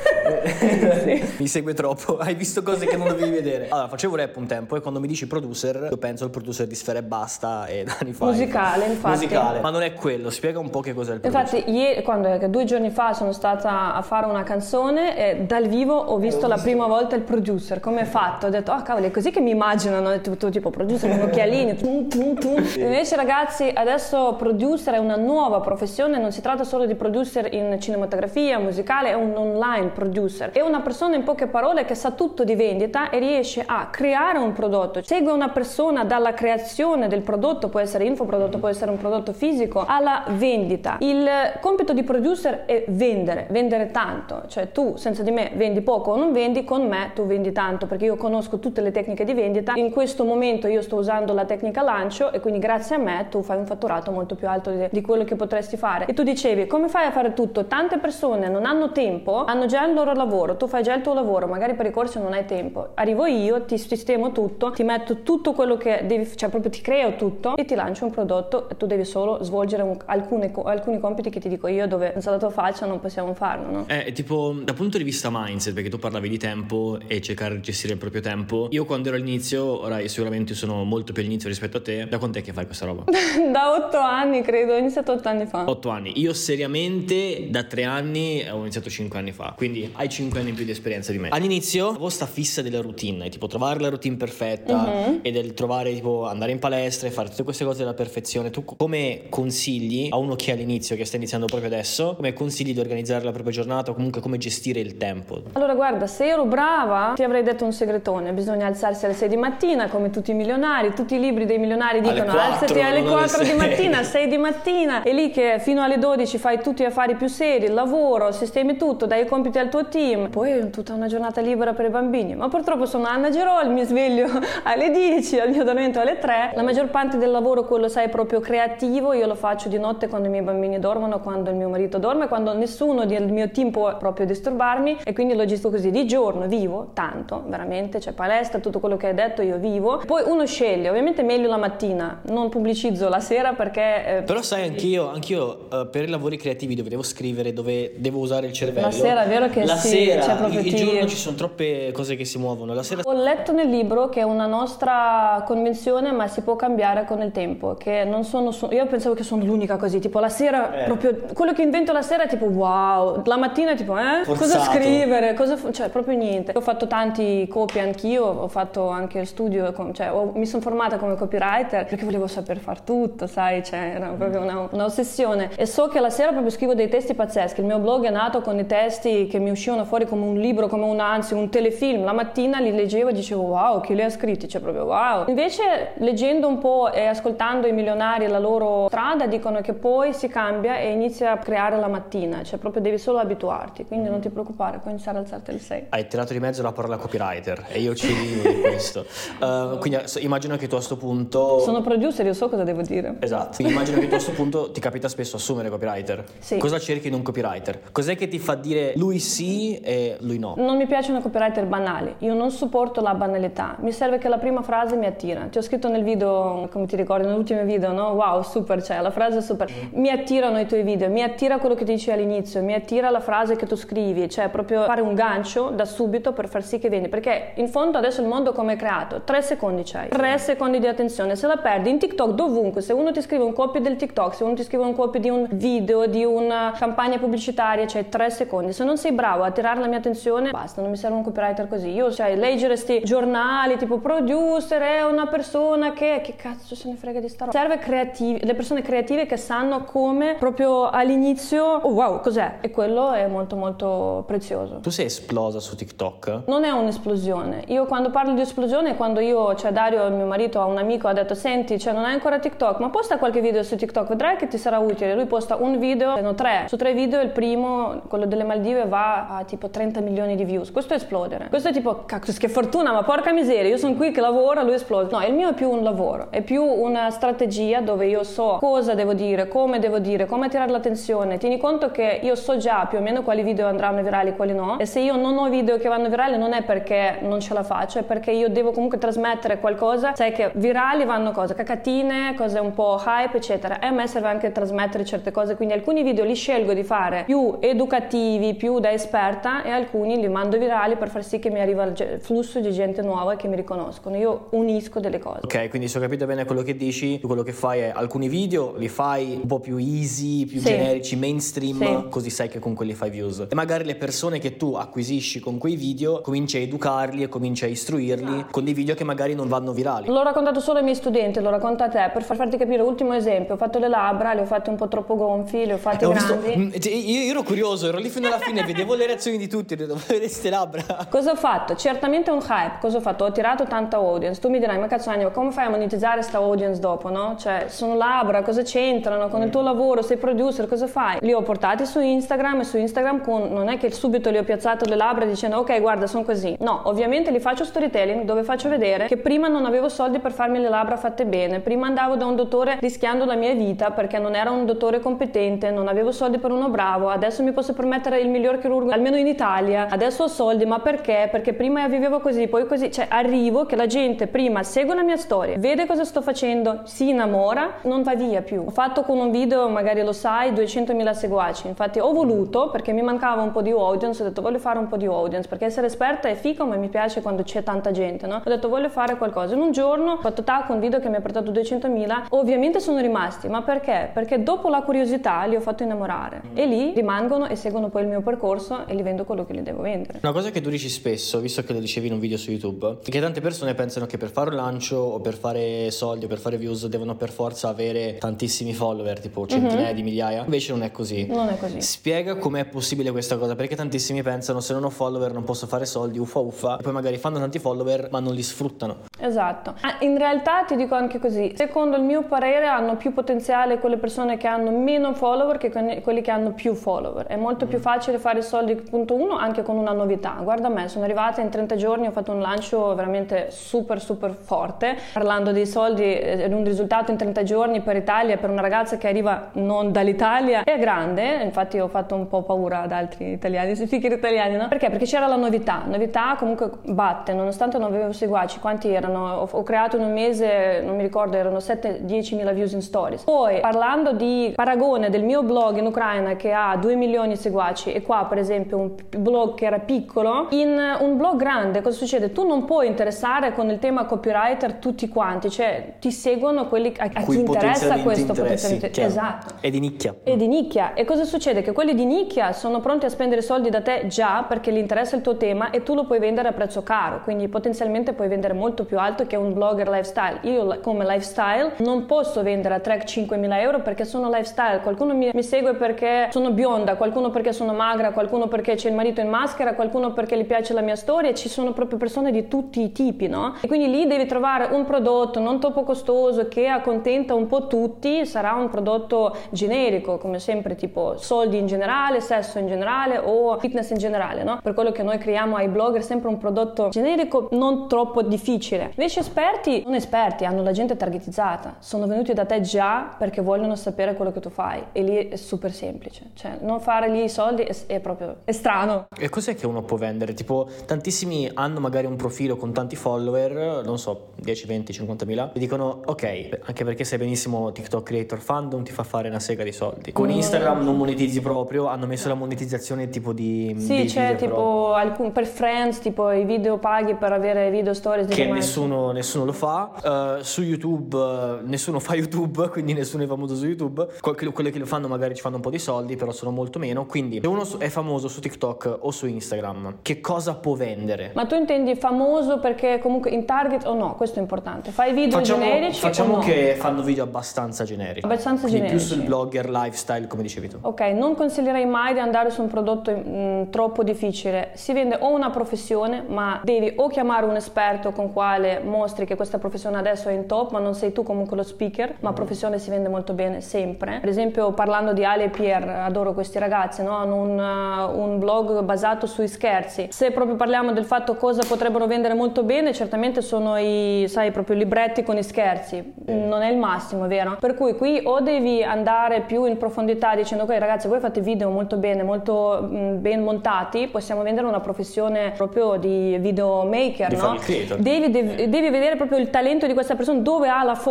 Mi 1.37 1.47
segue 1.47 1.73
troppo, 1.73 2.17
hai 2.19 2.35
visto 2.35 2.63
cose 2.63 2.85
che 2.85 2.97
non 2.97 3.07
dovevi 3.07 3.31
vedere. 3.31 3.67
Allora, 3.69 3.87
facevo 3.87 4.15
rap 4.15 4.35
un 4.37 4.45
tempo 4.47 4.75
e 4.75 4.81
quando 4.81 4.99
mi 4.99 5.07
dici 5.07 5.27
producer, 5.27 5.87
io 5.89 5.97
penso 5.97 6.23
al 6.23 6.29
producer 6.29 6.67
di 6.67 6.75
Sfera 6.75 6.99
e 6.99 7.03
Basta 7.03 7.65
e 7.67 7.83
Dani 7.99 8.13
Fai. 8.13 8.29
Musicale, 8.29 8.85
infatti. 8.85 9.15
Musicale, 9.15 9.59
ma 9.59 9.69
non 9.69 9.81
è 9.81 9.93
quello, 9.93 10.29
spiega 10.29 10.59
un 10.59 10.69
po' 10.69 10.81
che 10.81 10.93
cos'è 10.93 11.13
il 11.13 11.19
producer. 11.19 11.43
Infatti, 11.43 11.71
ieri, 11.71 12.03
quando 12.03 12.47
due 12.47 12.65
giorni 12.65 12.89
fa 12.89 13.13
sono 13.13 13.31
stata 13.31 13.93
a 13.93 14.01
fare 14.01 14.25
una 14.25 14.43
canzone 14.43 15.17
e 15.17 15.43
dal 15.45 15.67
vivo 15.67 15.95
ho 15.95 16.17
visto 16.17 16.47
la 16.47 16.57
prima 16.57 16.87
volta 16.87 17.15
il 17.15 17.21
producer, 17.23 17.79
come 17.79 18.01
è 18.01 18.05
fatto. 18.05 18.47
Ho 18.47 18.49
detto, 18.49 18.71
ah 18.71 18.81
cavolo, 18.81 19.05
è 19.07 19.11
così 19.11 19.31
che 19.31 19.39
mi 19.39 19.51
imaginano, 19.51 20.11
è 20.11 20.21
tutto 20.21 20.49
tipo 20.49 20.69
producer 20.69 21.09
con 21.09 21.21
occhialini. 21.21 21.75
tum, 21.75 22.07
tum, 22.07 22.39
tum. 22.39 22.55
Invece 22.55 23.15
ragazzi, 23.21 23.71
adesso 23.71 24.33
producer 24.33 24.95
è 24.95 24.97
una 24.97 25.15
nuova 25.15 25.59
professione, 25.59 26.17
non 26.17 26.31
si 26.31 26.41
tratta 26.41 26.63
solo 26.63 26.87
di 26.87 26.95
producer 26.95 27.53
in 27.53 27.77
cinematografia, 27.79 28.57
musicale, 28.57 29.09
è 29.09 29.13
un 29.13 29.37
online 29.37 29.89
producer. 29.89 30.49
È 30.49 30.61
una 30.61 30.79
persona 30.81 31.15
in 31.15 31.23
poche 31.23 31.45
parole 31.45 31.85
che 31.85 31.93
sa 31.93 32.11
tutto 32.11 32.43
di 32.43 32.55
vendita 32.55 33.11
e 33.11 33.19
riesce 33.19 33.63
a 33.63 33.89
creare 33.91 34.39
un 34.39 34.53
prodotto. 34.53 35.03
Segue 35.03 35.31
una 35.31 35.49
persona 35.49 36.03
dalla 36.03 36.33
creazione 36.33 37.07
del 37.07 37.21
prodotto, 37.21 37.69
può 37.69 37.79
essere 37.79 38.05
infoprodotto, 38.05 38.57
può 38.57 38.69
essere 38.69 38.89
un 38.89 38.97
prodotto 38.97 39.33
fisico, 39.33 39.85
alla 39.85 40.23
vendita. 40.29 40.97
Il 41.01 41.29
compito 41.59 41.93
di 41.93 42.01
producer 42.01 42.65
è 42.65 42.85
vendere, 42.87 43.45
vendere 43.51 43.91
tanto. 43.91 44.45
Cioè 44.47 44.71
tu 44.71 44.95
senza 44.95 45.21
di 45.21 45.29
me 45.29 45.51
vendi 45.53 45.81
poco 45.81 46.13
o 46.13 46.15
non 46.17 46.31
vendi, 46.31 46.63
con 46.63 46.87
me 46.87 47.11
tu 47.13 47.27
vendi 47.27 47.51
tanto 47.51 47.85
perché 47.85 48.05
io 48.05 48.15
conosco 48.15 48.57
tutte 48.57 48.81
le 48.81 48.89
tecniche 48.89 49.25
di 49.25 49.35
vendita. 49.35 49.73
In 49.75 49.91
questo 49.91 50.23
momento 50.23 50.65
io 50.65 50.81
sto 50.81 50.95
usando 50.95 51.33
la 51.33 51.45
tecnica 51.45 51.83
lancio 51.83 52.31
e 52.31 52.39
quindi 52.39 52.57
grazie 52.57 52.95
a 52.95 52.97
me 52.97 53.10
tu 53.29 53.41
fai 53.41 53.57
un 53.57 53.65
fatturato 53.65 54.11
molto 54.11 54.35
più 54.35 54.47
alto 54.47 54.71
di, 54.71 54.87
di 54.91 55.01
quello 55.01 55.23
che 55.23 55.35
potresti 55.35 55.77
fare. 55.77 56.05
E 56.05 56.13
tu 56.13 56.23
dicevi, 56.23 56.67
come 56.67 56.87
fai 56.87 57.05
a 57.05 57.11
fare 57.11 57.33
tutto? 57.33 57.65
Tante 57.65 57.97
persone 57.99 58.47
non 58.49 58.65
hanno 58.65 58.91
tempo, 58.91 59.43
hanno 59.45 59.65
già 59.65 59.85
il 59.85 59.93
loro 59.93 60.13
lavoro, 60.13 60.57
tu 60.57 60.67
fai 60.67 60.83
già 60.83 60.93
il 60.95 61.01
tuo 61.01 61.13
lavoro, 61.13 61.47
magari 61.47 61.73
per 61.75 61.85
i 61.85 61.91
corsi 61.91 62.19
non 62.19 62.33
hai 62.33 62.45
tempo. 62.45 62.89
Arrivo 62.95 63.25
io, 63.25 63.63
ti 63.65 63.77
sistemo 63.77 64.31
tutto, 64.31 64.71
ti 64.71 64.83
metto 64.83 65.21
tutto 65.23 65.53
quello 65.53 65.77
che 65.77 66.03
devi, 66.05 66.25
cioè 66.35 66.49
proprio 66.49 66.71
ti 66.71 66.81
creo 66.81 67.15
tutto 67.15 67.55
e 67.55 67.65
ti 67.65 67.75
lancio 67.75 68.05
un 68.05 68.11
prodotto 68.11 68.69
e 68.69 68.77
tu 68.77 68.85
devi 68.85 69.05
solo 69.05 69.43
svolgere 69.43 69.81
un- 69.83 69.97
alcune 70.05 70.51
alcuni 70.65 70.99
compiti 70.99 71.29
che 71.29 71.39
ti 71.39 71.49
dico 71.49 71.67
io 71.67 71.87
dove 71.87 72.11
senza 72.11 72.31
la 72.31 72.37
tua 72.37 72.49
faccia 72.49 72.85
non 72.85 72.99
possiamo 72.99 73.33
farlo, 73.33 73.69
no? 73.71 73.85
Eh, 73.87 74.11
tipo, 74.11 74.55
dal 74.63 74.75
punto 74.75 74.97
di 74.97 75.03
vista 75.03 75.29
mindset, 75.31 75.73
perché 75.73 75.89
tu 75.89 75.97
parlavi 75.97 76.29
di 76.29 76.37
tempo 76.37 76.97
e 77.07 77.21
cercare 77.21 77.55
di 77.55 77.61
gestire 77.61 77.93
il 77.93 77.99
proprio 77.99 78.21
tempo. 78.21 78.67
Io 78.71 78.85
quando 78.85 79.09
ero 79.09 79.17
all'inizio, 79.17 79.81
ora 79.81 80.05
sicuramente 80.07 80.53
sono 80.53 80.83
molto 80.83 81.13
più 81.13 81.21
all'inizio 81.21 81.49
rispetto 81.49 81.77
a 81.77 81.81
te, 81.81 82.07
da 82.09 82.17
quant'è 82.17 82.41
che 82.41 82.53
fai 82.53 82.65
questa 82.65 82.85
roba? 82.85 83.00
da 83.51 83.73
otto 83.73 83.97
anni 83.97 84.41
credo, 84.41 84.73
ho 84.73 84.77
iniziato 84.77 85.13
otto 85.13 85.29
anni 85.29 85.45
fa. 85.45 85.69
8 85.69 85.89
anni. 85.89 86.19
Io 86.19 86.33
seriamente 86.33 87.47
da 87.49 87.63
3 87.63 87.83
anni 87.83 88.45
ho 88.49 88.59
iniziato 88.59 88.89
5 88.89 89.17
anni 89.17 89.31
fa, 89.31 89.53
quindi 89.55 89.89
hai 89.93 90.09
5 90.09 90.39
anni 90.39 90.49
in 90.49 90.55
più 90.55 90.65
di 90.65 90.71
esperienza 90.71 91.11
di 91.11 91.19
me. 91.19 91.29
All'inizio 91.29 91.89
avevo 91.89 92.09
sta 92.09 92.25
fissa 92.25 92.61
della 92.61 92.81
routine, 92.81 93.29
tipo 93.29 93.47
trovare 93.47 93.79
la 93.79 93.89
routine 93.89 94.15
perfetta 94.15 95.19
e 95.21 95.31
del 95.31 95.53
trovare 95.53 95.93
tipo 95.93 96.27
andare 96.27 96.51
in 96.51 96.59
palestra 96.59 97.07
e 97.07 97.11
fare 97.11 97.29
tutte 97.29 97.43
queste 97.43 97.65
cose 97.65 97.83
alla 97.83 97.93
perfezione. 97.93 98.49
Tu 98.49 98.63
come 98.63 99.23
consigli 99.29 100.09
a 100.11 100.17
uno 100.17 100.35
che 100.35 100.51
è 100.51 100.53
all'inizio, 100.53 100.95
che 100.95 101.05
sta 101.05 101.17
iniziando 101.17 101.45
proprio 101.45 101.69
adesso, 101.69 102.15
come 102.15 102.33
consigli 102.33 102.73
di 102.73 102.79
organizzare 102.79 103.23
la 103.23 103.31
propria 103.31 103.53
giornata 103.53 103.91
o 103.91 103.93
comunque 103.93 104.21
come 104.21 104.37
gestire 104.37 104.79
il 104.79 104.97
tempo? 104.97 105.41
Allora 105.53 105.73
guarda, 105.73 106.07
se 106.07 106.27
ero 106.27 106.45
brava 106.45 107.13
ti 107.15 107.23
avrei 107.23 107.43
detto 107.43 107.65
un 107.65 107.73
segretone, 107.73 108.31
bisogna 108.33 108.67
alzarsi 108.67 109.05
alle 109.05 109.13
6 109.13 109.29
di 109.29 109.37
mattina 109.37 109.87
come 109.87 110.09
tutti 110.09 110.31
i 110.31 110.33
milionari, 110.33 110.93
tutti 110.93 111.15
i 111.15 111.19
libri 111.19 111.45
dei 111.45 111.57
milionari 111.57 112.01
dicono 112.01 112.31
4, 112.31 112.39
alzati 112.39 112.80
alle 112.81 113.01
non 113.01 113.13
alle 113.13 113.27
4 113.27 113.43
di 113.43 113.49
6. 113.49 113.57
mattina, 113.57 114.03
6 114.03 114.27
di 114.27 114.37
mattina 114.37 115.03
e 115.03 115.13
lì 115.13 115.31
che 115.31 115.57
fino 115.59 115.81
alle 115.81 115.97
12 115.97 116.37
fai 116.37 116.61
tutti 116.61 116.83
gli 116.83 116.85
affari 116.85 117.15
più 117.15 117.27
seri, 117.27 117.65
il 117.65 117.73
lavoro, 117.73 118.31
sistemi 118.31 118.77
tutto, 118.77 119.05
dai 119.05 119.23
i 119.23 119.25
compiti 119.25 119.59
al 119.59 119.69
tuo 119.69 119.87
team, 119.87 120.29
poi 120.29 120.69
tutta 120.69 120.93
una 120.93 121.07
giornata 121.07 121.41
libera 121.41 121.73
per 121.73 121.85
i 121.85 121.89
bambini, 121.89 122.35
ma 122.35 122.49
purtroppo 122.49 122.85
sono 122.85 123.05
Anna 123.05 123.29
Gerol, 123.29 123.71
mi 123.71 123.83
sveglio 123.85 124.27
alle 124.63 124.91
10, 124.91 125.39
al 125.39 125.49
mio 125.49 125.61
addormento 125.61 125.99
alle 125.99 126.17
3, 126.19 126.51
la 126.55 126.63
maggior 126.63 126.87
parte 126.87 127.17
del 127.17 127.31
lavoro, 127.31 127.65
quello 127.65 127.87
sai 127.87 128.09
proprio 128.09 128.39
creativo, 128.39 129.13
io 129.13 129.27
lo 129.27 129.35
faccio 129.35 129.69
di 129.69 129.77
notte 129.77 130.07
quando 130.07 130.27
i 130.27 130.31
miei 130.31 130.43
bambini 130.43 130.79
dormono, 130.79 131.19
quando 131.19 131.49
il 131.49 131.55
mio 131.55 131.69
marito 131.69 131.97
dorme, 131.97 132.27
quando 132.27 132.53
nessuno 132.53 133.05
del 133.05 133.31
mio 133.31 133.49
team 133.49 133.71
può 133.71 133.95
proprio 133.97 134.25
disturbarmi. 134.25 134.99
E 135.03 135.13
quindi 135.13 135.35
lo 135.35 135.45
gestisco 135.45 135.69
così, 135.69 135.91
di 135.91 136.05
giorno 136.07 136.47
vivo 136.47 136.89
tanto, 136.93 137.43
veramente, 137.47 137.99
c'è 137.99 138.13
palestra, 138.13 138.59
tutto 138.59 138.79
quello 138.79 138.97
che 138.97 139.07
hai 139.07 139.13
detto 139.13 139.41
io 139.41 139.57
vivo, 139.57 140.01
poi 140.05 140.23
uno 140.25 140.45
sceglie, 140.45 140.89
ovviamente 140.89 141.21
meglio 141.21 141.47
la 141.47 141.57
mattina, 141.57 142.19
non 142.23 142.49
pubblicizzo 142.71 143.09
la 143.09 143.19
sera 143.19 143.53
perché... 143.53 144.17
eh, 144.17 144.21
Però 144.23 144.41
sai, 144.41 144.67
anch'io, 144.67 145.09
anch'io 145.09 145.69
eh, 145.71 145.87
per 145.91 146.03
i 146.03 146.07
lavori 146.07 146.37
creativi 146.37 146.75
dove 146.75 146.89
devo 146.89 147.03
scrivere, 147.03 147.53
dove 147.53 147.93
devo 147.97 148.19
usare 148.19 148.47
il 148.47 148.53
cervello. 148.53 148.87
La 148.87 148.91
sera 148.93 149.23
è 149.23 149.27
vero 149.27 149.49
che 149.49 149.65
la 149.65 149.75
sì, 149.75 149.89
sera, 149.89 150.21
c'è 150.25 150.35
proprio 150.35 150.59
il, 150.59 150.67
il 150.67 150.75
giorno 150.75 151.05
ci 151.07 151.15
sono 151.15 151.35
troppe 151.35 151.91
cose 151.91 152.15
che 152.15 152.25
si 152.25 152.37
muovono. 152.37 152.73
La 152.73 152.83
sera 152.83 153.01
Ho 153.05 153.13
letto 153.13 153.51
nel 153.51 153.69
libro 153.69 154.09
che 154.09 154.21
è 154.21 154.23
una 154.23 154.45
nostra 154.47 155.43
convenzione, 155.45 156.11
ma 156.11 156.27
si 156.27 156.41
può 156.41 156.55
cambiare 156.55 157.05
con 157.05 157.21
il 157.21 157.31
tempo. 157.31 157.75
Che 157.75 158.03
non 158.05 158.23
sono, 158.23 158.51
so- 158.51 158.69
io 158.71 158.85
pensavo 158.87 159.13
che 159.15 159.23
sono 159.23 159.43
l'unica 159.43 159.77
così, 159.77 159.99
tipo 159.99 160.19
la 160.19 160.29
sera, 160.29 160.83
Eh. 160.83 160.85
proprio 160.85 161.19
quello 161.33 161.53
che 161.53 161.61
invento 161.61 161.91
la 161.91 162.01
sera 162.01 162.23
è 162.23 162.27
tipo 162.27 162.45
wow, 162.45 163.21
la 163.25 163.37
mattina 163.37 163.71
è 163.71 163.75
tipo 163.75 163.97
eh, 163.97 164.23
cosa 164.25 164.35
Forzato. 164.57 164.71
scrivere, 164.71 165.33
cosa 165.33 165.57
cioè 165.71 165.89
proprio 165.89 166.17
niente. 166.17 166.51
Ho 166.55 166.61
fatto 166.61 166.87
tanti 166.87 167.47
copy 167.49 167.79
anch'io, 167.79 168.23
ho 168.25 168.47
fatto 168.47 168.89
anche 168.89 169.25
studio, 169.25 169.73
cioè, 169.93 170.11
ho- 170.11 170.31
mi 170.35 170.45
sono 170.45 170.61
formata 170.61 170.97
come 170.97 171.15
copywriter 171.15 171.85
perché 171.85 172.05
volevo 172.05 172.27
saper 172.27 172.59
far 172.61 172.81
tutto, 172.81 173.27
sai, 173.27 173.63
cioè 173.63 173.93
era 173.95 174.07
proprio 174.09 174.41
una, 174.41 174.67
un'ossessione. 174.71 175.51
E 175.55 175.65
so 175.65 175.87
che 175.87 175.99
la 175.99 176.09
sera 176.09 176.29
proprio 176.29 176.51
scrivo 176.51 176.73
dei 176.73 176.87
testi 176.87 177.13
pazzeschi. 177.13 177.59
Il 177.59 177.65
mio 177.65 177.79
blog 177.79 178.05
è 178.05 178.09
nato 178.11 178.41
con 178.41 178.57
i 178.57 178.65
testi 178.65 179.27
che 179.27 179.39
mi 179.39 179.49
uscivano 179.49 179.85
fuori 179.85 180.05
come 180.05 180.25
un 180.25 180.37
libro, 180.37 180.67
come 180.67 180.85
un 180.85 180.99
anzi, 180.99 181.33
un 181.33 181.49
telefilm. 181.49 182.03
La 182.03 182.13
mattina 182.13 182.59
li 182.59 182.71
leggevo 182.71 183.09
e 183.09 183.13
dicevo 183.13 183.41
wow, 183.41 183.81
chi 183.81 183.95
li 183.95 184.03
ha 184.03 184.09
scritti? 184.09 184.47
Cioè 184.47 184.61
proprio 184.61 184.85
wow. 184.85 185.27
Invece 185.27 185.91
leggendo 185.95 186.47
un 186.47 186.59
po' 186.59 186.91
e 186.91 187.05
ascoltando 187.05 187.67
i 187.67 187.73
milionari 187.73 188.25
e 188.25 188.27
la 188.27 188.39
loro 188.39 188.87
strada 188.87 189.25
dicono 189.27 189.61
che 189.61 189.73
poi 189.73 190.13
si 190.13 190.27
cambia 190.27 190.77
e 190.77 190.91
inizia 190.91 191.31
a 191.31 191.37
creare 191.37 191.77
la 191.79 191.87
mattina, 191.87 192.43
cioè 192.43 192.59
proprio 192.59 192.81
devi 192.81 192.97
solo 192.97 193.19
abituarti, 193.19 193.85
quindi 193.85 194.09
non 194.09 194.19
ti 194.19 194.29
preoccupare, 194.29 194.77
puoi 194.79 194.93
iniziare 194.93 195.17
a 195.17 195.21
alzarti 195.21 195.49
alle 195.49 195.59
6. 195.59 195.85
Hai 195.89 196.07
tirato 196.07 196.33
di 196.33 196.39
mezzo 196.39 196.61
la 196.61 196.71
parola 196.71 196.97
copywriter 196.97 197.65
e 197.69 197.79
io 197.79 197.95
ci 197.95 198.13
vivo 198.13 198.47
di 198.49 198.61
questo. 198.61 199.05
Uh, 199.39 199.77
quindi 199.79 199.99
immagino 200.19 200.55
che 200.57 200.67
tu 200.67 200.75
a 200.75 200.77
questo 200.77 200.97
punto... 200.97 201.59
Sono 201.59 201.81
producer, 201.81 202.25
io 202.25 202.33
so 202.33 202.49
cosa 202.51 202.63
devo 202.63 202.83
dire. 202.83 203.15
Esatto, 203.19 203.55
quindi 203.55 203.73
immagino 203.73 203.97
che 203.97 204.05
a 204.05 204.09
questo 204.09 204.33
punto 204.33 204.69
ti 204.69 204.79
capita 204.79 205.07
spesso 205.07 205.37
assumere 205.37 205.69
copywriter. 205.69 206.23
Sì. 206.37 206.57
Cosa 206.57 206.77
cerchi 206.77 207.07
in 207.07 207.15
un 207.15 207.23
copywriter? 207.23 207.79
Cos'è 207.91 208.15
che 208.15 208.27
ti 208.27 208.37
fa 208.37 208.53
dire 208.53 208.93
lui 208.97 209.17
sì 209.17 209.79
e 209.79 210.17
lui 210.19 210.37
no? 210.37 210.53
Non 210.57 210.77
mi 210.77 210.85
piacciono 210.85 211.21
copywriter 211.21 211.65
banali, 211.65 212.13
io 212.19 212.35
non 212.35 212.51
sopporto 212.51 213.01
la 213.01 213.15
banalità, 213.15 213.77
mi 213.79 213.91
serve 213.91 214.19
che 214.19 214.27
la 214.27 214.37
prima 214.37 214.61
frase 214.61 214.95
mi 214.97 215.07
attira. 215.07 215.47
Ti 215.49 215.57
ho 215.57 215.61
scritto 215.61 215.89
nel 215.89 216.03
video, 216.03 216.67
come 216.71 216.85
ti 216.85 216.95
ricordi, 216.95 217.25
nell'ultimo 217.25 217.63
video, 217.63 217.91
no? 217.91 218.09
Wow, 218.09 218.41
super, 218.43 218.83
cioè 218.83 219.01
la 219.01 219.11
frase 219.11 219.37
è 219.37 219.41
super. 219.41 219.71
Mi 219.93 220.09
attirano 220.09 220.59
i 220.59 220.67
tuoi 220.67 220.83
video, 220.83 221.09
mi 221.09 221.23
attira 221.23 221.57
quello 221.57 221.75
che 221.75 221.85
ti 221.85 221.93
dici 221.93 222.11
all'inizio, 222.11 222.61
mi 222.61 222.73
attira 222.73 223.09
la 223.09 223.21
frase 223.21 223.55
che 223.55 223.65
tu 223.65 223.75
scrivi, 223.75 224.29
cioè 224.29 224.49
proprio 224.49 224.83
fare 224.83 225.01
un 225.01 225.13
gancio 225.15 225.69
da 225.69 225.85
subito 225.85 226.33
per 226.33 226.47
far 226.49 226.63
sì 226.63 226.79
che 226.79 226.89
vieni, 226.89 227.07
perché 227.07 227.53
in 227.55 227.67
fondo 227.67 227.97
adesso 227.97 228.21
il 228.21 228.27
mondo 228.27 228.51
come 228.51 228.73
è 228.73 228.75
creato? 228.75 229.21
Tre 229.23 229.41
secondi 229.41 229.83
c'hai, 229.85 230.09
tre 230.09 230.37
secondi 230.37 230.79
di 230.79 230.87
attenzione, 230.87 231.35
se 231.35 231.47
la 231.47 231.57
perdi 231.57 231.89
in 231.89 231.99
TikTok 231.99 232.33
dovunque, 232.41 232.81
se 232.81 232.93
uno 232.93 233.11
ti 233.11 233.21
scrive 233.21 233.43
un 233.43 233.53
copy 233.53 233.79
del 233.81 233.95
TikTok, 233.95 234.33
se 234.35 234.43
uno 234.43 234.53
ti 234.53 234.63
scrive 234.63 234.83
un 234.83 234.95
copy 234.95 235.19
di 235.19 235.29
un 235.29 235.47
video, 235.51 236.05
di 236.07 236.23
una 236.23 236.73
campagna 236.75 237.17
pubblicitaria, 237.17 237.85
c'hai 237.85 238.09
tre 238.09 238.29
secondi, 238.29 238.73
se 238.73 238.83
non 238.83 238.97
sei 238.97 239.11
bravo 239.11 239.43
a 239.43 239.47
attirare 239.47 239.79
la 239.79 239.87
mia 239.87 239.99
attenzione, 239.99 240.51
basta, 240.51 240.81
non 240.81 240.89
mi 240.89 240.97
serve 240.97 241.17
un 241.17 241.23
copywriter 241.23 241.67
così. 241.67 241.89
Io, 241.89 242.11
cioè, 242.11 242.35
leggere 242.35 242.75
sti 242.77 243.01
giornali 243.03 243.77
tipo 243.77 243.99
producer 243.99 244.81
è 244.81 245.03
una 245.03 245.27
persona 245.27 245.93
che, 245.93 246.21
che 246.23 246.35
cazzo 246.35 246.75
se 246.75 246.89
ne 246.89 246.95
frega 246.95 247.19
di 247.19 247.29
sta 247.29 247.45
roba. 247.45 247.57
Serve 247.57 247.77
creativi, 247.77 248.43
le 248.43 248.55
persone 248.55 248.81
creative 248.81 249.25
che 249.25 249.37
sanno 249.37 249.83
come 249.83 250.35
proprio 250.39 250.89
all'inizio, 250.89 251.63
oh 251.63 251.91
wow, 251.91 252.21
cos'è? 252.21 252.57
E 252.61 252.71
quello 252.71 253.11
è 253.11 253.27
molto 253.27 253.55
molto 253.55 254.23
prezioso. 254.25 254.79
Tu 254.81 254.89
sei 254.89 255.05
esplosa 255.05 255.59
su 255.59 255.75
TikTok? 255.75 256.43
Non 256.47 256.63
è 256.63 256.71
un'esplosione. 256.71 257.63
Io 257.67 257.85
quando 257.85 258.09
parlo 258.09 258.33
di 258.33 258.41
esplosione 258.41 258.91
è 258.91 258.95
quando 258.95 259.19
io, 259.19 259.55
cioè 259.55 259.71
Dario, 259.71 260.05
il 260.05 260.13
mio 260.13 260.25
marito, 260.25 260.59
a 260.59 260.65
un 260.65 260.77
amico 260.77 261.07
ha 261.07 261.13
detto 261.13 261.35
senti, 261.35 261.79
cioè 261.79 261.93
non 261.93 262.05
hai 262.05 262.13
ancora 262.13 262.30
TikTok, 262.39 262.79
ma 262.79 262.89
posta 262.89 263.17
qualche 263.17 263.41
video 263.41 263.63
su 263.63 263.75
TikTok, 263.75 264.07
vedrai 264.07 264.35
che 264.35 264.47
ti 264.47 264.57
sarà 264.57 264.79
utile. 264.79 265.15
Lui 265.15 265.25
posta 265.25 265.55
un 265.55 265.79
video, 265.79 266.19
no 266.21 266.33
tre. 266.33 266.65
Su 266.67 266.77
tre 266.77 266.93
video 266.93 267.21
il 267.21 267.29
primo, 267.29 268.01
quello 268.07 268.25
delle 268.25 268.43
Maldive, 268.43 268.85
va 268.85 269.27
a 269.29 269.43
tipo 269.43 269.69
30 269.69 270.01
milioni 270.01 270.35
di 270.35 270.43
views. 270.43 270.71
Questo 270.71 270.93
è 270.93 270.97
esplodere. 270.97 271.47
Questo 271.49 271.69
è 271.69 271.71
tipo, 271.71 272.03
cazzo, 272.05 272.33
che 272.37 272.47
fortuna, 272.47 272.91
ma 272.91 273.03
porca 273.03 273.31
miseria, 273.31 273.69
io 273.69 273.77
sono 273.77 273.95
qui 273.95 274.11
che 274.11 274.21
lavoro, 274.21 274.63
lui 274.63 274.73
esplode. 274.73 275.09
No, 275.11 275.23
il 275.23 275.33
mio 275.33 275.49
è 275.49 275.53
più 275.53 275.69
un 275.69 275.83
lavoro, 275.83 276.27
è 276.29 276.41
più 276.41 276.63
una 276.63 277.09
strategia 277.09 277.81
dove 277.81 278.05
io 278.07 278.23
so 278.23 278.57
cosa 278.59 278.93
devo 278.93 279.13
dire, 279.13 279.47
come 279.47 279.79
devo 279.79 279.99
dire, 279.99 280.25
come 280.25 280.45
attirare 280.45 280.71
l'attenzione. 280.71 281.37
Tieni 281.37 281.57
conto 281.57 281.91
che 281.91 282.19
io 282.21 282.35
so 282.35 282.57
già 282.57 282.85
più 282.87 282.97
o 282.97 283.01
meno 283.01 283.23
quali 283.23 283.43
video 283.43 283.67
andranno 283.67 284.01
virali 284.01 284.29
e 284.29 284.35
quali 284.35 284.53
no. 284.53 284.79
E 284.79 284.85
se 284.85 284.99
io 284.99 285.15
non 285.15 285.37
ho 285.37 285.49
video 285.49 285.77
che 285.77 285.87
vanno 285.89 286.09
virali 286.09 286.37
non 286.37 286.53
è 286.53 286.63
perché 286.63 287.17
non 287.21 287.39
ce 287.39 287.53
la 287.53 287.63
faccio, 287.63 287.99
è 287.99 288.03
perché 288.03 288.31
io 288.31 288.49
devo 288.49 288.71
comunque 288.71 288.97
trasmettere 288.97 289.59
qualcosa. 289.59 290.13
Sai 290.15 290.31
che 290.31 290.51
virali 290.55 291.05
vanno 291.05 291.31
cose, 291.31 291.53
cacatine, 291.53 292.20
cose 292.37 292.59
un 292.59 292.73
po' 292.73 293.01
hype, 293.05 293.37
eccetera. 293.37 293.79
E 293.79 293.87
a 293.87 293.91
me 293.91 294.07
serve 294.07 294.27
anche 294.27 294.51
trasmettere 294.51 295.03
certe 295.05 295.31
cose, 295.31 295.55
quindi 295.55 295.73
alcuni 295.73 296.03
video 296.03 296.23
li 296.23 296.35
scelgo 296.35 296.73
di 296.73 296.83
fare 296.83 297.23
più 297.25 297.57
educativi, 297.59 298.53
più 298.55 298.79
da 298.79 298.91
esperta 298.91 299.63
e 299.63 299.69
alcuni 299.69 300.19
li 300.19 300.27
mando 300.29 300.57
virali 300.57 300.95
per 300.95 301.09
far 301.09 301.23
sì 301.23 301.39
che 301.39 301.49
mi 301.49 301.59
arriva 301.59 301.83
il 301.83 302.17
flusso 302.19 302.59
di 302.59 302.71
gente 302.71 303.01
nuova 303.01 303.35
che 303.35 303.47
mi 303.47 303.55
riconoscono. 303.55 304.15
Io 304.17 304.47
unisco 304.51 304.99
delle 304.99 305.19
cose. 305.19 305.39
Ok, 305.43 305.69
quindi 305.69 305.87
se 305.87 305.97
ho 305.97 306.01
capito 306.01 306.25
bene 306.25 306.45
quello 306.45 306.61
che 306.61 306.75
dici, 306.75 307.19
quello 307.21 307.43
che 307.43 307.51
fai 307.51 307.79
è 307.81 307.91
alcuni 307.93 308.27
video 308.27 308.73
li 308.77 308.87
fai 308.87 309.37
un 309.41 309.47
po' 309.47 309.59
più 309.59 309.77
easy, 309.77 310.45
più 310.45 310.59
Sì. 310.59 310.67
generici, 310.67 311.15
mainstream, 311.15 311.77
Sì. 311.77 312.09
così 312.09 312.29
sai 312.29 312.47
che 312.49 312.59
con 312.59 312.73
quelli 312.73 312.93
fai 312.93 313.09
views. 313.09 313.47
E 313.49 313.55
magari 313.55 313.83
le 313.85 313.95
persone 313.95 314.39
che 314.39 314.57
tu 314.57 314.73
acquisisci 314.75 315.39
con 315.39 315.57
quei 315.57 315.75
video 315.75 316.21
cominci 316.21 316.57
a 316.57 316.59
educarli 316.61 317.23
e 317.23 317.27
cominci 317.29 317.65
a 317.65 317.67
istruirli 317.67 318.45
con 318.51 318.63
dei 318.63 318.73
video 318.73 318.95
che 318.95 319.03
magari 319.03 319.33
non 319.35 319.47
vanno 319.47 319.71
virali. 319.71 320.07
L'ho 320.07 320.23
raccontato 320.23 320.59
solo 320.59 320.77
ai 320.77 320.83
miei 320.83 320.95
studenti, 320.95 321.39
l'ho 321.39 321.49
raccontato 321.49 321.97
a 321.97 322.07
te 322.07 322.10
per 322.11 322.23
far- 322.23 322.37
farti 322.37 322.57
capire. 322.57 322.81
Ultimo 322.81 323.13
esempio, 323.13 323.55
ho 323.55 323.57
fatto 323.57 323.79
le 323.79 323.87
labbra, 323.87 324.33
le 324.33 324.41
ho 324.41 324.45
fatte 324.45 324.69
un 324.69 324.75
po' 324.75 324.87
troppo 324.87 325.15
gonfi, 325.15 325.65
le 325.65 325.73
ho 325.73 325.77
fatte 325.77 326.03
E 326.05 326.07
ho 326.07 326.11
visto- 326.11 326.39
grandi. 326.39 326.57
Mm, 326.77 326.79
cioè, 326.79 326.93
io, 326.93 327.31
ero 327.31 327.43
curioso, 327.43 327.87
ero 327.87 327.97
lì 327.97 328.09
fino 328.09 328.27
alla 328.27 328.39
fine, 328.39 328.63
vedevo 328.63 328.95
le 328.95 329.05
reazioni 329.07 329.37
di 329.37 329.47
tutti, 329.47 329.75
vedevo 329.75 329.99
vedere 330.07 330.27
ste 330.27 330.49
labbra. 330.49 330.83
Cosa 331.09 331.31
ho 331.31 331.35
fatto? 331.35 331.75
Certamente 331.75 332.31
un 332.31 332.39
hype. 332.47 332.77
Cosa 332.79 332.97
ho 332.97 333.01
fatto? 333.01 333.23
Ho 333.23 333.27
attirato 333.27 333.65
tanta 333.65 333.97
audience. 333.97 334.39
Tu 334.39 334.49
mi 334.49 334.59
dirai, 334.59 334.77
ma 334.79 334.87
cazzo 334.87 335.09
Ania, 335.09 335.29
come 335.29 335.51
fai 335.51 335.65
a 335.65 335.69
monetizzare 335.69 336.21
sta 336.21 336.37
audience 336.37 336.79
dopo, 336.79 337.09
no? 337.09 337.35
Cioè, 337.37 337.65
sono 337.67 337.95
labbra, 337.95 338.41
cosa 338.41 338.61
c'entrano 338.63 339.27
con 339.27 339.41
il 339.41 339.49
tuo 339.49 339.61
lavoro? 339.61 340.01
Sei 340.01 340.17
producer, 340.17 340.67
cosa 340.67 340.87
fai? 340.87 341.17
Li 341.21 341.33
ho 341.33 341.41
portati 341.41 341.85
su 341.85 341.99
Instagram 341.99 342.59
e 342.61 342.63
su 342.63 342.77
Instagram 342.77 343.21
con, 343.21 343.51
non 343.51 343.69
è 343.69 343.77
che 343.77 343.91
subito 343.91 344.29
li 344.29 344.37
ho 344.37 344.43
piazzato 344.43 344.85
le 344.85 344.95
labbra 344.95 345.25
dicendo, 345.25 345.57
ok, 345.57 345.79
guarda, 345.79 346.07
sono 346.07 346.23
così. 346.23 346.55
No, 346.59 346.81
ovviamente 346.85 347.31
li 347.31 347.39
faccio 347.39 347.63
storytelling 347.63 348.23
dove 348.23 348.43
faccio 348.43 348.69
vedere 348.69 349.07
che 349.07 349.17
prima 349.17 349.47
non 349.47 349.65
avevo 349.65 349.89
soldi 349.89 350.19
per 350.19 350.31
farmi 350.31 350.59
le 350.59 350.69
labbra 350.69 350.97
fatte 350.97 351.25
bene. 351.25 351.59
Prima 351.59 351.87
andavo 351.87 352.00
da 352.09 352.25
un 352.25 352.35
dottore 352.35 352.77
rischiando 352.79 353.25
la 353.25 353.35
mia 353.35 353.53
vita 353.53 353.91
perché 353.91 354.17
non 354.17 354.35
era 354.35 354.49
un 354.49 354.65
dottore 354.65 354.99
competente, 354.99 355.69
non 355.69 355.87
avevo 355.87 356.11
soldi 356.11 356.39
per 356.39 356.51
uno 356.51 356.69
bravo. 356.69 357.09
Adesso 357.09 357.43
mi 357.43 357.51
posso 357.51 357.73
permettere 357.73 358.19
il 358.19 358.29
miglior 358.29 358.59
chirurgo, 358.59 358.91
almeno 358.91 359.17
in 359.17 359.27
Italia. 359.27 359.87
Adesso 359.89 360.23
ho 360.23 360.27
soldi, 360.27 360.65
ma 360.65 360.79
perché? 360.79 361.29
Perché 361.31 361.53
prima 361.53 361.87
vivevo 361.87 362.19
così, 362.19 362.47
poi 362.47 362.65
così. 362.65 362.91
Cioè, 362.91 363.05
arrivo 363.09 363.65
che 363.65 363.75
la 363.75 363.85
gente 363.85 364.27
prima 364.27 364.63
segue 364.63 364.95
la 364.95 365.03
mia 365.03 365.17
storia, 365.17 365.57
vede 365.57 365.85
cosa 365.85 366.03
sto 366.03 366.21
facendo, 366.21 366.81
si 366.83 367.09
innamora, 367.09 367.75
non 367.83 368.01
va 368.01 368.15
via 368.15 368.41
più. 368.41 368.63
Ho 368.65 368.71
fatto 368.71 369.03
con 369.03 369.19
un 369.19 369.31
video, 369.31 369.69
magari 369.69 370.03
lo 370.03 370.13
sai, 370.13 370.51
200.000 370.51 371.11
seguaci. 371.11 371.67
Infatti 371.67 371.99
ho 371.99 372.11
voluto, 372.11 372.69
perché 372.69 372.91
mi 372.91 373.01
mancava 373.01 373.41
un 373.41 373.51
po' 373.51 373.61
di 373.61 373.71
audience, 373.71 374.21
ho 374.21 374.25
detto 374.25 374.41
voglio 374.41 374.59
fare 374.59 374.79
un 374.79 374.87
po' 374.87 374.97
di 374.97 375.05
audience, 375.05 375.47
perché 375.47 375.65
essere 375.65 375.87
esperta 375.87 376.27
è 376.27 376.35
figo, 376.35 376.65
ma 376.65 376.75
mi 376.75 376.89
piace 376.89 377.21
quando 377.21 377.43
c'è 377.43 377.63
tanta 377.63 377.91
gente, 377.91 378.27
no? 378.27 378.41
Ho 378.43 378.49
detto 378.49 378.69
voglio 378.69 378.89
fare 378.89 379.17
qualcosa. 379.17 379.53
In 379.53 379.61
un 379.61 379.71
giorno 379.71 380.13
ho 380.13 380.17
fatto 380.17 380.43
tac 380.43 380.69
un 380.69 380.79
video 380.79 380.99
che 380.99 381.09
mi 381.09 381.17
ha 381.17 381.21
portato 381.21 381.51
200.000. 381.81 382.25
Ovviamente 382.29 382.79
sono 382.79 382.99
rimasti, 382.99 383.47
ma 383.47 383.61
perché? 383.63 384.09
Perché 384.13 384.43
dopo 384.43 384.69
la 384.69 384.81
curiosità 384.81 385.43
li 385.45 385.55
ho 385.55 385.61
fatto 385.61 385.83
innamorare. 385.83 386.41
E 386.53 386.65
lì 386.65 386.93
rimangono 386.93 387.47
e 387.47 387.55
seguono 387.55 387.89
poi 387.89 388.03
il 388.03 388.07
mio 388.07 388.21
percorso 388.21 388.85
e 388.85 388.93
li 388.93 389.01
vendo 389.01 389.25
quello 389.25 389.45
che 389.45 389.53
li 389.53 389.63
devo 389.63 389.81
vendere. 389.81 390.19
Una 390.21 390.31
cosa 390.31 390.51
che 390.51 390.61
tu 390.61 390.69
dici 390.69 390.89
spesso, 390.89 391.39
visto 391.39 391.63
che 391.63 391.73
lo 391.73 391.79
dicevi 391.79 392.07
in 392.07 392.13
un 392.13 392.19
video 392.19 392.37
su 392.37 392.51
YouTube, 392.51 392.97
è 393.03 393.09
che 393.09 393.19
tante 393.19 393.41
persone 393.41 393.73
pensano 393.73 394.05
che 394.05 394.17
per 394.17 394.29
fare 394.29 394.49
un 394.49 394.55
lancio 394.55 394.97
o 394.97 395.19
per 395.19 395.33
fare 395.33 395.89
soldi 395.91 396.25
o 396.25 396.27
per 396.27 396.39
fare 396.39 396.57
views 396.57 396.85
devono 396.87 397.15
per 397.15 397.31
forza 397.31 397.69
avere 397.69 398.17
tantissimi 398.19 398.73
follower, 398.73 399.19
tipo 399.19 399.47
centinaia 399.47 399.93
di 399.93 400.03
migliaia. 400.03 400.43
Invece 400.43 400.71
non 400.71 400.83
è 400.83 400.91
così. 400.91 401.25
Non 401.27 401.49
è 401.49 401.57
così. 401.57 401.81
Spiega 401.81 402.35
com'è 402.35 402.65
possibile 402.65 403.11
questa 403.11 403.37
cosa, 403.37 403.55
perché 403.55 403.75
tantissimi 403.75 404.21
pensano 404.21 404.59
se 404.59 404.73
non 404.73 404.83
ho 404.83 404.89
follower 404.89 405.33
non 405.33 405.43
posso 405.43 405.67
fare 405.67 405.85
soldi, 405.85 406.19
uffa 406.19 406.39
uffa, 406.39 406.77
e 406.77 406.83
poi 406.83 406.93
magari 406.93 407.17
fanno 407.17 407.39
tanti 407.39 407.59
follower 407.59 408.09
ma 408.11 408.19
non 408.19 408.33
li 408.33 408.43
sfruttano. 408.43 408.97
Esatto. 409.19 409.75
Ah, 409.81 409.97
in 409.99 410.17
realtà 410.17 410.63
ti 410.63 410.75
dico 410.75 410.95
anche 410.95 411.19
così, 411.19 411.53
secondo 411.71 411.95
il 411.95 412.03
mio 412.03 412.23
parere 412.23 412.67
hanno 412.67 412.97
più 412.97 413.13
potenziale 413.13 413.79
quelle 413.79 413.95
persone 413.95 414.35
che 414.35 414.45
hanno 414.45 414.71
meno 414.71 415.13
follower 415.13 415.57
che 415.57 415.71
que- 415.71 416.01
quelli 416.01 416.19
che 416.19 416.29
hanno 416.29 416.51
più 416.51 416.73
follower. 416.73 417.27
È 417.27 417.37
molto 417.37 417.65
più 417.65 417.79
facile 417.79 418.17
fare 418.17 418.41
soldi, 418.41 418.75
punto 418.75 419.13
uno, 419.13 419.37
anche 419.37 419.63
con 419.63 419.77
una 419.77 419.93
novità. 419.93 420.35
Guarda 420.43 420.67
me, 420.67 420.89
sono 420.89 421.05
arrivata 421.05 421.39
in 421.39 421.47
30 421.49 421.77
giorni, 421.77 422.07
ho 422.07 422.11
fatto 422.11 422.33
un 422.33 422.41
lancio 422.41 422.93
veramente 422.93 423.51
super 423.51 424.01
super 424.01 424.31
forte. 424.33 424.97
Parlando 425.13 425.53
dei 425.53 425.65
soldi, 425.65 426.03
eh, 426.03 426.45
un 426.51 426.65
risultato 426.65 427.11
in 427.11 427.15
30 427.17 427.43
giorni 427.43 427.79
per 427.79 427.95
Italia, 427.95 428.35
per 428.35 428.49
una 428.49 428.61
ragazza 428.61 428.97
che 428.97 429.07
arriva 429.07 429.51
non 429.53 429.93
dall'Italia, 429.93 430.65
è 430.65 430.77
grande. 430.77 431.41
Infatti 431.41 431.79
ho 431.79 431.87
fatto 431.87 432.15
un 432.15 432.27
po' 432.27 432.41
paura 432.41 432.81
ad 432.81 432.91
altri 432.91 433.31
italiani, 433.31 433.75
speaker 433.79 434.11
italiani, 434.11 434.57
no? 434.57 434.67
Perché? 434.67 434.89
Perché 434.89 435.05
c'era 435.05 435.27
la 435.27 435.37
novità. 435.37 435.83
Novità 435.85 436.35
comunque 436.37 436.69
batte, 436.83 437.31
nonostante 437.31 437.77
non 437.77 437.93
avevo 437.93 438.11
seguaci. 438.11 438.59
Quanti 438.59 438.89
erano? 438.89 439.35
Ho, 439.35 439.47
ho 439.49 439.63
creato 439.63 439.95
in 439.95 440.03
un 440.03 440.11
mese, 440.11 440.81
non 440.83 440.97
mi 440.97 441.03
ricordo, 441.03 441.37
erano 441.37 441.59
7-10 441.61 442.35
mila 442.35 442.51
views 442.51 442.71
in 442.73 442.81
stories. 442.81 443.23
Poi, 443.23 443.59
parlando 443.59 444.13
di 444.13 444.51
paragone 444.55 445.09
del 445.09 445.23
mio 445.23 445.43
blog 445.43 445.77
in 445.77 445.85
Ucraina 445.85 446.35
che 446.35 446.51
ha 446.51 446.75
2 446.77 446.95
milioni 446.95 447.29
di 447.29 447.35
seguaci 447.35 447.91
e 447.91 448.01
qua 448.01 448.25
per 448.25 448.37
esempio 448.37 448.77
un 448.77 448.95
blog 449.17 449.55
che 449.55 449.65
era 449.65 449.79
piccolo, 449.79 450.47
in 450.51 450.79
un 450.99 451.17
blog 451.17 451.37
grande 451.37 451.81
cosa 451.81 451.97
succede? 451.97 452.31
Tu 452.31 452.45
non 452.45 452.65
puoi 452.65 452.87
interessare 452.87 453.53
con 453.53 453.69
il 453.69 453.79
tema 453.79 454.05
copywriter 454.05 454.75
tutti 454.75 455.07
quanti, 455.07 455.49
cioè 455.49 455.95
ti 455.99 456.11
seguono 456.11 456.67
quelli 456.67 456.93
a, 456.97 457.09
a 457.11 457.23
chi 457.23 457.39
interessa 457.39 457.99
questo 457.99 458.33
potenzialmente. 458.33 458.89
chiaro. 458.89 459.09
Esatto 459.09 459.55
È 459.59 459.69
di 459.69 459.79
nicchia. 459.79 460.15
e 460.23 460.35
di 460.35 460.47
nicchia. 460.47 460.93
E 460.93 461.05
cosa 461.05 461.23
succede? 461.23 461.61
Che 461.61 461.71
quelli 461.71 461.93
di 461.93 462.05
nicchia 462.05 462.51
sono 462.51 462.79
pronti 462.79 463.05
a 463.05 463.09
spendere 463.09 463.41
soldi 463.41 463.69
da 463.69 463.81
te 463.81 464.07
già 464.07 464.45
perché 464.47 464.71
gli 464.71 464.77
interessa 464.77 465.15
il 465.15 465.21
tuo 465.21 465.37
tema 465.37 465.69
e 465.69 465.83
tu 465.83 465.93
lo 465.93 466.05
puoi 466.05 466.19
vendere 466.19 466.47
a 466.49 466.51
prezzo 466.51 466.83
caro, 466.83 467.21
quindi 467.21 467.47
potenzialmente 467.47 468.13
puoi 468.13 468.27
vendere 468.27 468.53
molto 468.53 468.85
più 468.85 468.97
alto 468.97 469.25
che 469.25 469.35
un 469.35 469.53
blogger 469.53 469.89
lifestyle. 469.89 470.39
Io 470.43 470.79
come 470.81 471.05
lifestyle 471.05 471.50
lifestyle, 471.51 471.73
non 471.79 472.05
posso 472.05 472.41
vendere 472.43 472.75
a 472.75 472.79
track 472.79 473.03
5.000 473.05 473.59
euro 473.59 473.81
perché 473.81 474.05
sono 474.05 474.29
lifestyle. 474.29 474.79
Qualcuno 474.81 475.13
mi, 475.13 475.29
mi 475.33 475.43
segue 475.43 475.73
perché 475.73 476.29
sono 476.31 476.51
bionda, 476.51 476.95
qualcuno 476.95 477.29
perché 477.29 477.53
sono 477.53 477.73
magra, 477.73 478.11
qualcuno 478.11 478.47
perché 478.47 478.75
c'è 478.75 478.89
il 478.89 478.95
marito 478.95 479.21
in 479.21 479.29
maschera, 479.29 479.73
qualcuno 479.73 480.13
perché 480.13 480.37
gli 480.37 480.45
piace 480.45 480.73
la 480.73 480.81
mia 480.81 480.95
storia. 480.95 481.33
Ci 481.33 481.49
sono 481.49 481.73
proprio 481.73 481.97
persone 481.97 482.31
di 482.31 482.47
tutti 482.47 482.81
i 482.81 482.91
tipi, 482.91 483.27
no? 483.27 483.55
E 483.61 483.67
quindi 483.67 483.89
lì 483.89 484.07
devi 484.07 484.25
trovare 484.25 484.73
un 484.73 484.85
prodotto 484.85 485.39
non 485.39 485.59
troppo 485.59 485.83
costoso 485.83 486.47
che 486.47 486.67
accontenta 486.67 487.33
un 487.33 487.47
po' 487.47 487.67
tutti. 487.67 488.25
Sarà 488.25 488.53
un 488.53 488.69
prodotto 488.69 489.35
generico, 489.49 490.17
come 490.17 490.39
sempre, 490.39 490.75
tipo 490.75 491.17
soldi 491.17 491.57
in 491.57 491.67
generale, 491.67 492.21
sesso 492.21 492.59
in 492.59 492.67
generale 492.67 493.17
o 493.17 493.57
fitness 493.59 493.89
in 493.91 493.97
generale, 493.97 494.43
no? 494.43 494.59
Per 494.61 494.73
quello 494.73 494.91
che 494.91 495.03
noi 495.03 495.17
creiamo 495.17 495.55
ai 495.55 495.67
blogger 495.67 496.03
sempre 496.03 496.29
un 496.29 496.37
prodotto 496.37 496.89
generico 496.89 497.47
non 497.51 497.87
troppo 497.87 498.21
difficile. 498.21 498.91
Invece 498.95 499.19
esperti, 499.19 499.83
non 499.85 499.95
esperti, 499.95 500.45
hanno 500.45 500.63
la 500.63 500.71
gente 500.71 500.95
targetizzata, 500.95 501.40
sono 501.79 502.07
venuti 502.07 502.33
da 502.33 502.45
te 502.45 502.61
già 502.61 503.15
perché 503.17 503.41
vogliono 503.41 503.75
sapere 503.75 504.15
quello 504.15 504.31
che 504.31 504.39
tu 504.39 504.49
fai 504.49 504.83
e 504.91 505.03
lì 505.03 505.29
è 505.29 505.35
super 505.35 505.71
semplice, 505.71 506.31
cioè 506.33 506.57
non 506.61 506.79
fare 506.79 507.09
lì 507.09 507.23
i 507.23 507.29
soldi 507.29 507.63
è, 507.63 507.75
è 507.87 507.99
proprio 507.99 508.37
è 508.43 508.51
strano. 508.51 509.07
E 509.17 509.29
cos'è 509.29 509.55
che 509.55 509.65
uno 509.65 509.81
può 509.83 509.97
vendere? 509.97 510.33
Tipo 510.33 510.67
tantissimi 510.85 511.49
hanno 511.53 511.79
magari 511.79 512.05
un 512.05 512.15
profilo 512.15 512.55
con 512.55 512.73
tanti 512.73 512.95
follower, 512.95 513.83
non 513.85 513.97
so, 513.97 514.31
10, 514.35 514.65
20, 514.65 514.93
50 514.93 515.25
mila, 515.25 515.51
e 515.53 515.59
dicono 515.59 516.01
ok, 516.05 516.59
anche 516.63 516.83
perché 516.83 517.03
sai 517.03 517.17
benissimo 517.17 517.71
TikTok 517.71 518.03
Creator 518.03 518.39
Fandom 518.39 518.83
ti 518.83 518.91
fa 518.91 519.03
fare 519.03 519.29
una 519.29 519.39
sega 519.39 519.63
di 519.63 519.71
soldi. 519.71 520.11
Con 520.11 520.29
Instagram 520.29 520.83
non 520.83 520.97
monetizzi 520.97 521.41
proprio, 521.41 521.87
hanno 521.87 522.05
messo 522.05 522.27
la 522.27 522.35
monetizzazione 522.35 523.09
tipo 523.09 523.33
di... 523.33 523.75
Sì, 523.77 524.05
c'è 524.05 524.35
tipo 524.35 524.93
alcun, 524.93 525.31
per 525.31 525.45
friends, 525.45 525.99
tipo 525.99 526.31
i 526.31 526.45
video 526.45 526.77
paghi 526.77 527.15
per 527.15 527.31
avere 527.33 527.69
video 527.69 527.93
stories 527.93 528.27
che 528.27 528.45
nessuno, 528.45 529.11
nessuno, 529.11 529.45
lo 529.45 529.53
fa. 529.53 530.37
Uh, 530.39 530.43
su 530.43 530.61
YouTube 530.61 531.15
uh, 531.31 531.67
nessuno 531.67 531.99
fa 531.99 532.15
YouTube, 532.15 532.69
quindi 532.71 532.93
nessuno 532.93 533.23
è 533.23 533.27
famoso 533.27 533.55
su 533.55 533.65
YouTube. 533.65 534.07
Quelli 534.19 534.71
che 534.71 534.79
lo 534.79 534.85
fanno 534.85 535.07
magari 535.07 535.35
ci 535.35 535.41
fanno 535.41 535.57
un 535.57 535.61
po' 535.61 535.69
di 535.69 535.79
soldi, 535.79 536.15
però 536.15 536.31
sono 536.31 536.51
molto 536.51 536.79
meno. 536.79 537.05
Quindi 537.05 537.39
se 537.41 537.47
uno 537.47 537.65
è 537.77 537.89
famoso 537.89 538.27
su 538.27 538.41
TikTok 538.41 538.99
o 539.01 539.11
su 539.11 539.27
Instagram, 539.27 539.97
che 540.01 540.21
cosa 540.21 540.55
può 540.55 540.75
vendere? 540.75 541.31
Ma 541.33 541.45
tu 541.45 541.55
intendi 541.55 541.95
famoso 541.95 542.59
perché 542.59 542.99
comunque 542.99 543.31
in 543.31 543.45
target 543.45 543.85
o 543.85 543.93
no? 543.93 544.15
Questo 544.15 544.39
è 544.39 544.41
importante. 544.41 544.91
Fai 544.91 545.13
video 545.13 545.39
facciamo, 545.39 545.63
generici 545.63 545.99
Facciamo 545.99 546.35
no? 546.35 546.39
che 546.39 546.75
fanno 546.77 547.01
video 547.01 547.23
abbastanza 547.23 547.83
generici. 547.83 548.25
Abbastanza 548.25 548.67
quindi 548.67 548.87
generici. 548.87 549.05
più 549.05 549.15
sul 549.15 549.25
blogger 549.25 549.69
lifestyle, 549.69 550.27
come 550.27 550.41
dicevi 550.41 550.69
tu. 550.69 550.77
Ok, 550.81 551.01
non 551.11 551.35
consiglierei 551.35 551.85
mai 551.85 552.13
di 552.13 552.19
andare 552.19 552.49
su 552.49 552.61
un 552.61 552.67
prodotto 552.67 553.11
mh, 553.11 553.69
troppo 553.69 554.03
difficile. 554.03 554.71
Si 554.73 554.93
vende 554.93 555.17
o 555.19 555.29
una 555.29 555.49
professione, 555.49 556.23
ma 556.27 556.61
devi 556.63 556.93
o 556.95 557.07
chiamare 557.07 557.45
un 557.45 557.55
esperto 557.55 558.11
con 558.11 558.31
quale 558.31 558.81
mostri 558.83 559.25
che 559.25 559.35
questa 559.35 559.57
professione 559.57 559.97
adesso 559.97 560.29
è 560.29 560.33
in 560.33 560.45
top, 560.45 560.71
ma 560.71 560.79
non 560.79 560.95
sei 560.95 561.11
tu 561.11 561.20
comunque 561.23 561.55
lo 561.55 561.63
speaker, 561.63 562.15
ma 562.19 562.33
professione 562.33 562.79
si 562.79 562.89
vende 562.89 563.09
molto 563.09 563.33
bene 563.33 563.61
sempre. 563.61 564.19
Per 564.19 564.29
esempio, 564.29 564.71
parlando 564.73 565.13
di 565.13 565.23
Ale 565.23 565.45
e 565.45 565.49
Pierre, 565.49 565.93
adoro 565.99 566.33
questi 566.33 566.59
ragazzi, 566.59 567.03
no? 567.03 567.15
hanno 567.15 567.35
un, 567.35 567.59
uh, 567.59 568.19
un, 568.19 568.39
blog 568.39 568.81
basato 568.81 569.27
sui 569.27 569.47
scherzi. 569.47 570.07
Se 570.09 570.31
proprio 570.31 570.55
parliamo 570.55 570.91
del 570.91 571.05
fatto 571.05 571.35
cosa 571.35 571.61
potrebbero 571.67 572.07
vendere 572.07 572.33
molto 572.33 572.63
bene, 572.63 572.93
certamente 572.93 573.41
sono 573.41 573.77
i, 573.77 574.25
sai, 574.27 574.51
proprio 574.51 574.75
libretti 574.75 575.23
con 575.23 575.37
i 575.37 575.43
scherzi. 575.43 576.13
Non 576.25 576.61
è 576.61 576.69
il 576.69 576.77
massimo, 576.77 577.27
vero? 577.27 577.57
Per 577.59 577.75
cui 577.75 577.95
qui 577.95 578.21
o 578.23 578.39
devi 578.39 578.83
andare 578.83 579.41
più 579.41 579.65
in 579.65 579.77
profondità 579.77 580.35
dicendo, 580.35 580.63
ok 580.63 580.77
ragazzi, 580.77 581.07
voi 581.07 581.19
fate 581.19 581.41
video 581.41 581.69
molto 581.69 581.97
bene, 581.97 582.23
molto 582.23 582.87
mh, 582.89 583.21
ben 583.21 583.43
montati, 583.43 584.07
possiamo 584.07 584.41
vendere 584.43 584.67
una 584.67 584.79
professione 584.79 585.53
proprio 585.55 585.97
di 585.97 586.37
videomaker, 586.39 587.29
di 587.29 587.35
no? 587.35 587.57
Devi, 587.97 588.29
devi, 588.29 588.69
devi, 588.69 588.89
vedere 588.89 589.15
proprio 589.15 589.37
il 589.37 589.49
talento 589.49 589.87
di 589.87 589.93
questa 589.93 590.15
persona, 590.15 590.39
dove 590.39 590.67
ha 590.67 590.83
la 590.83 590.95
forza 590.95 591.10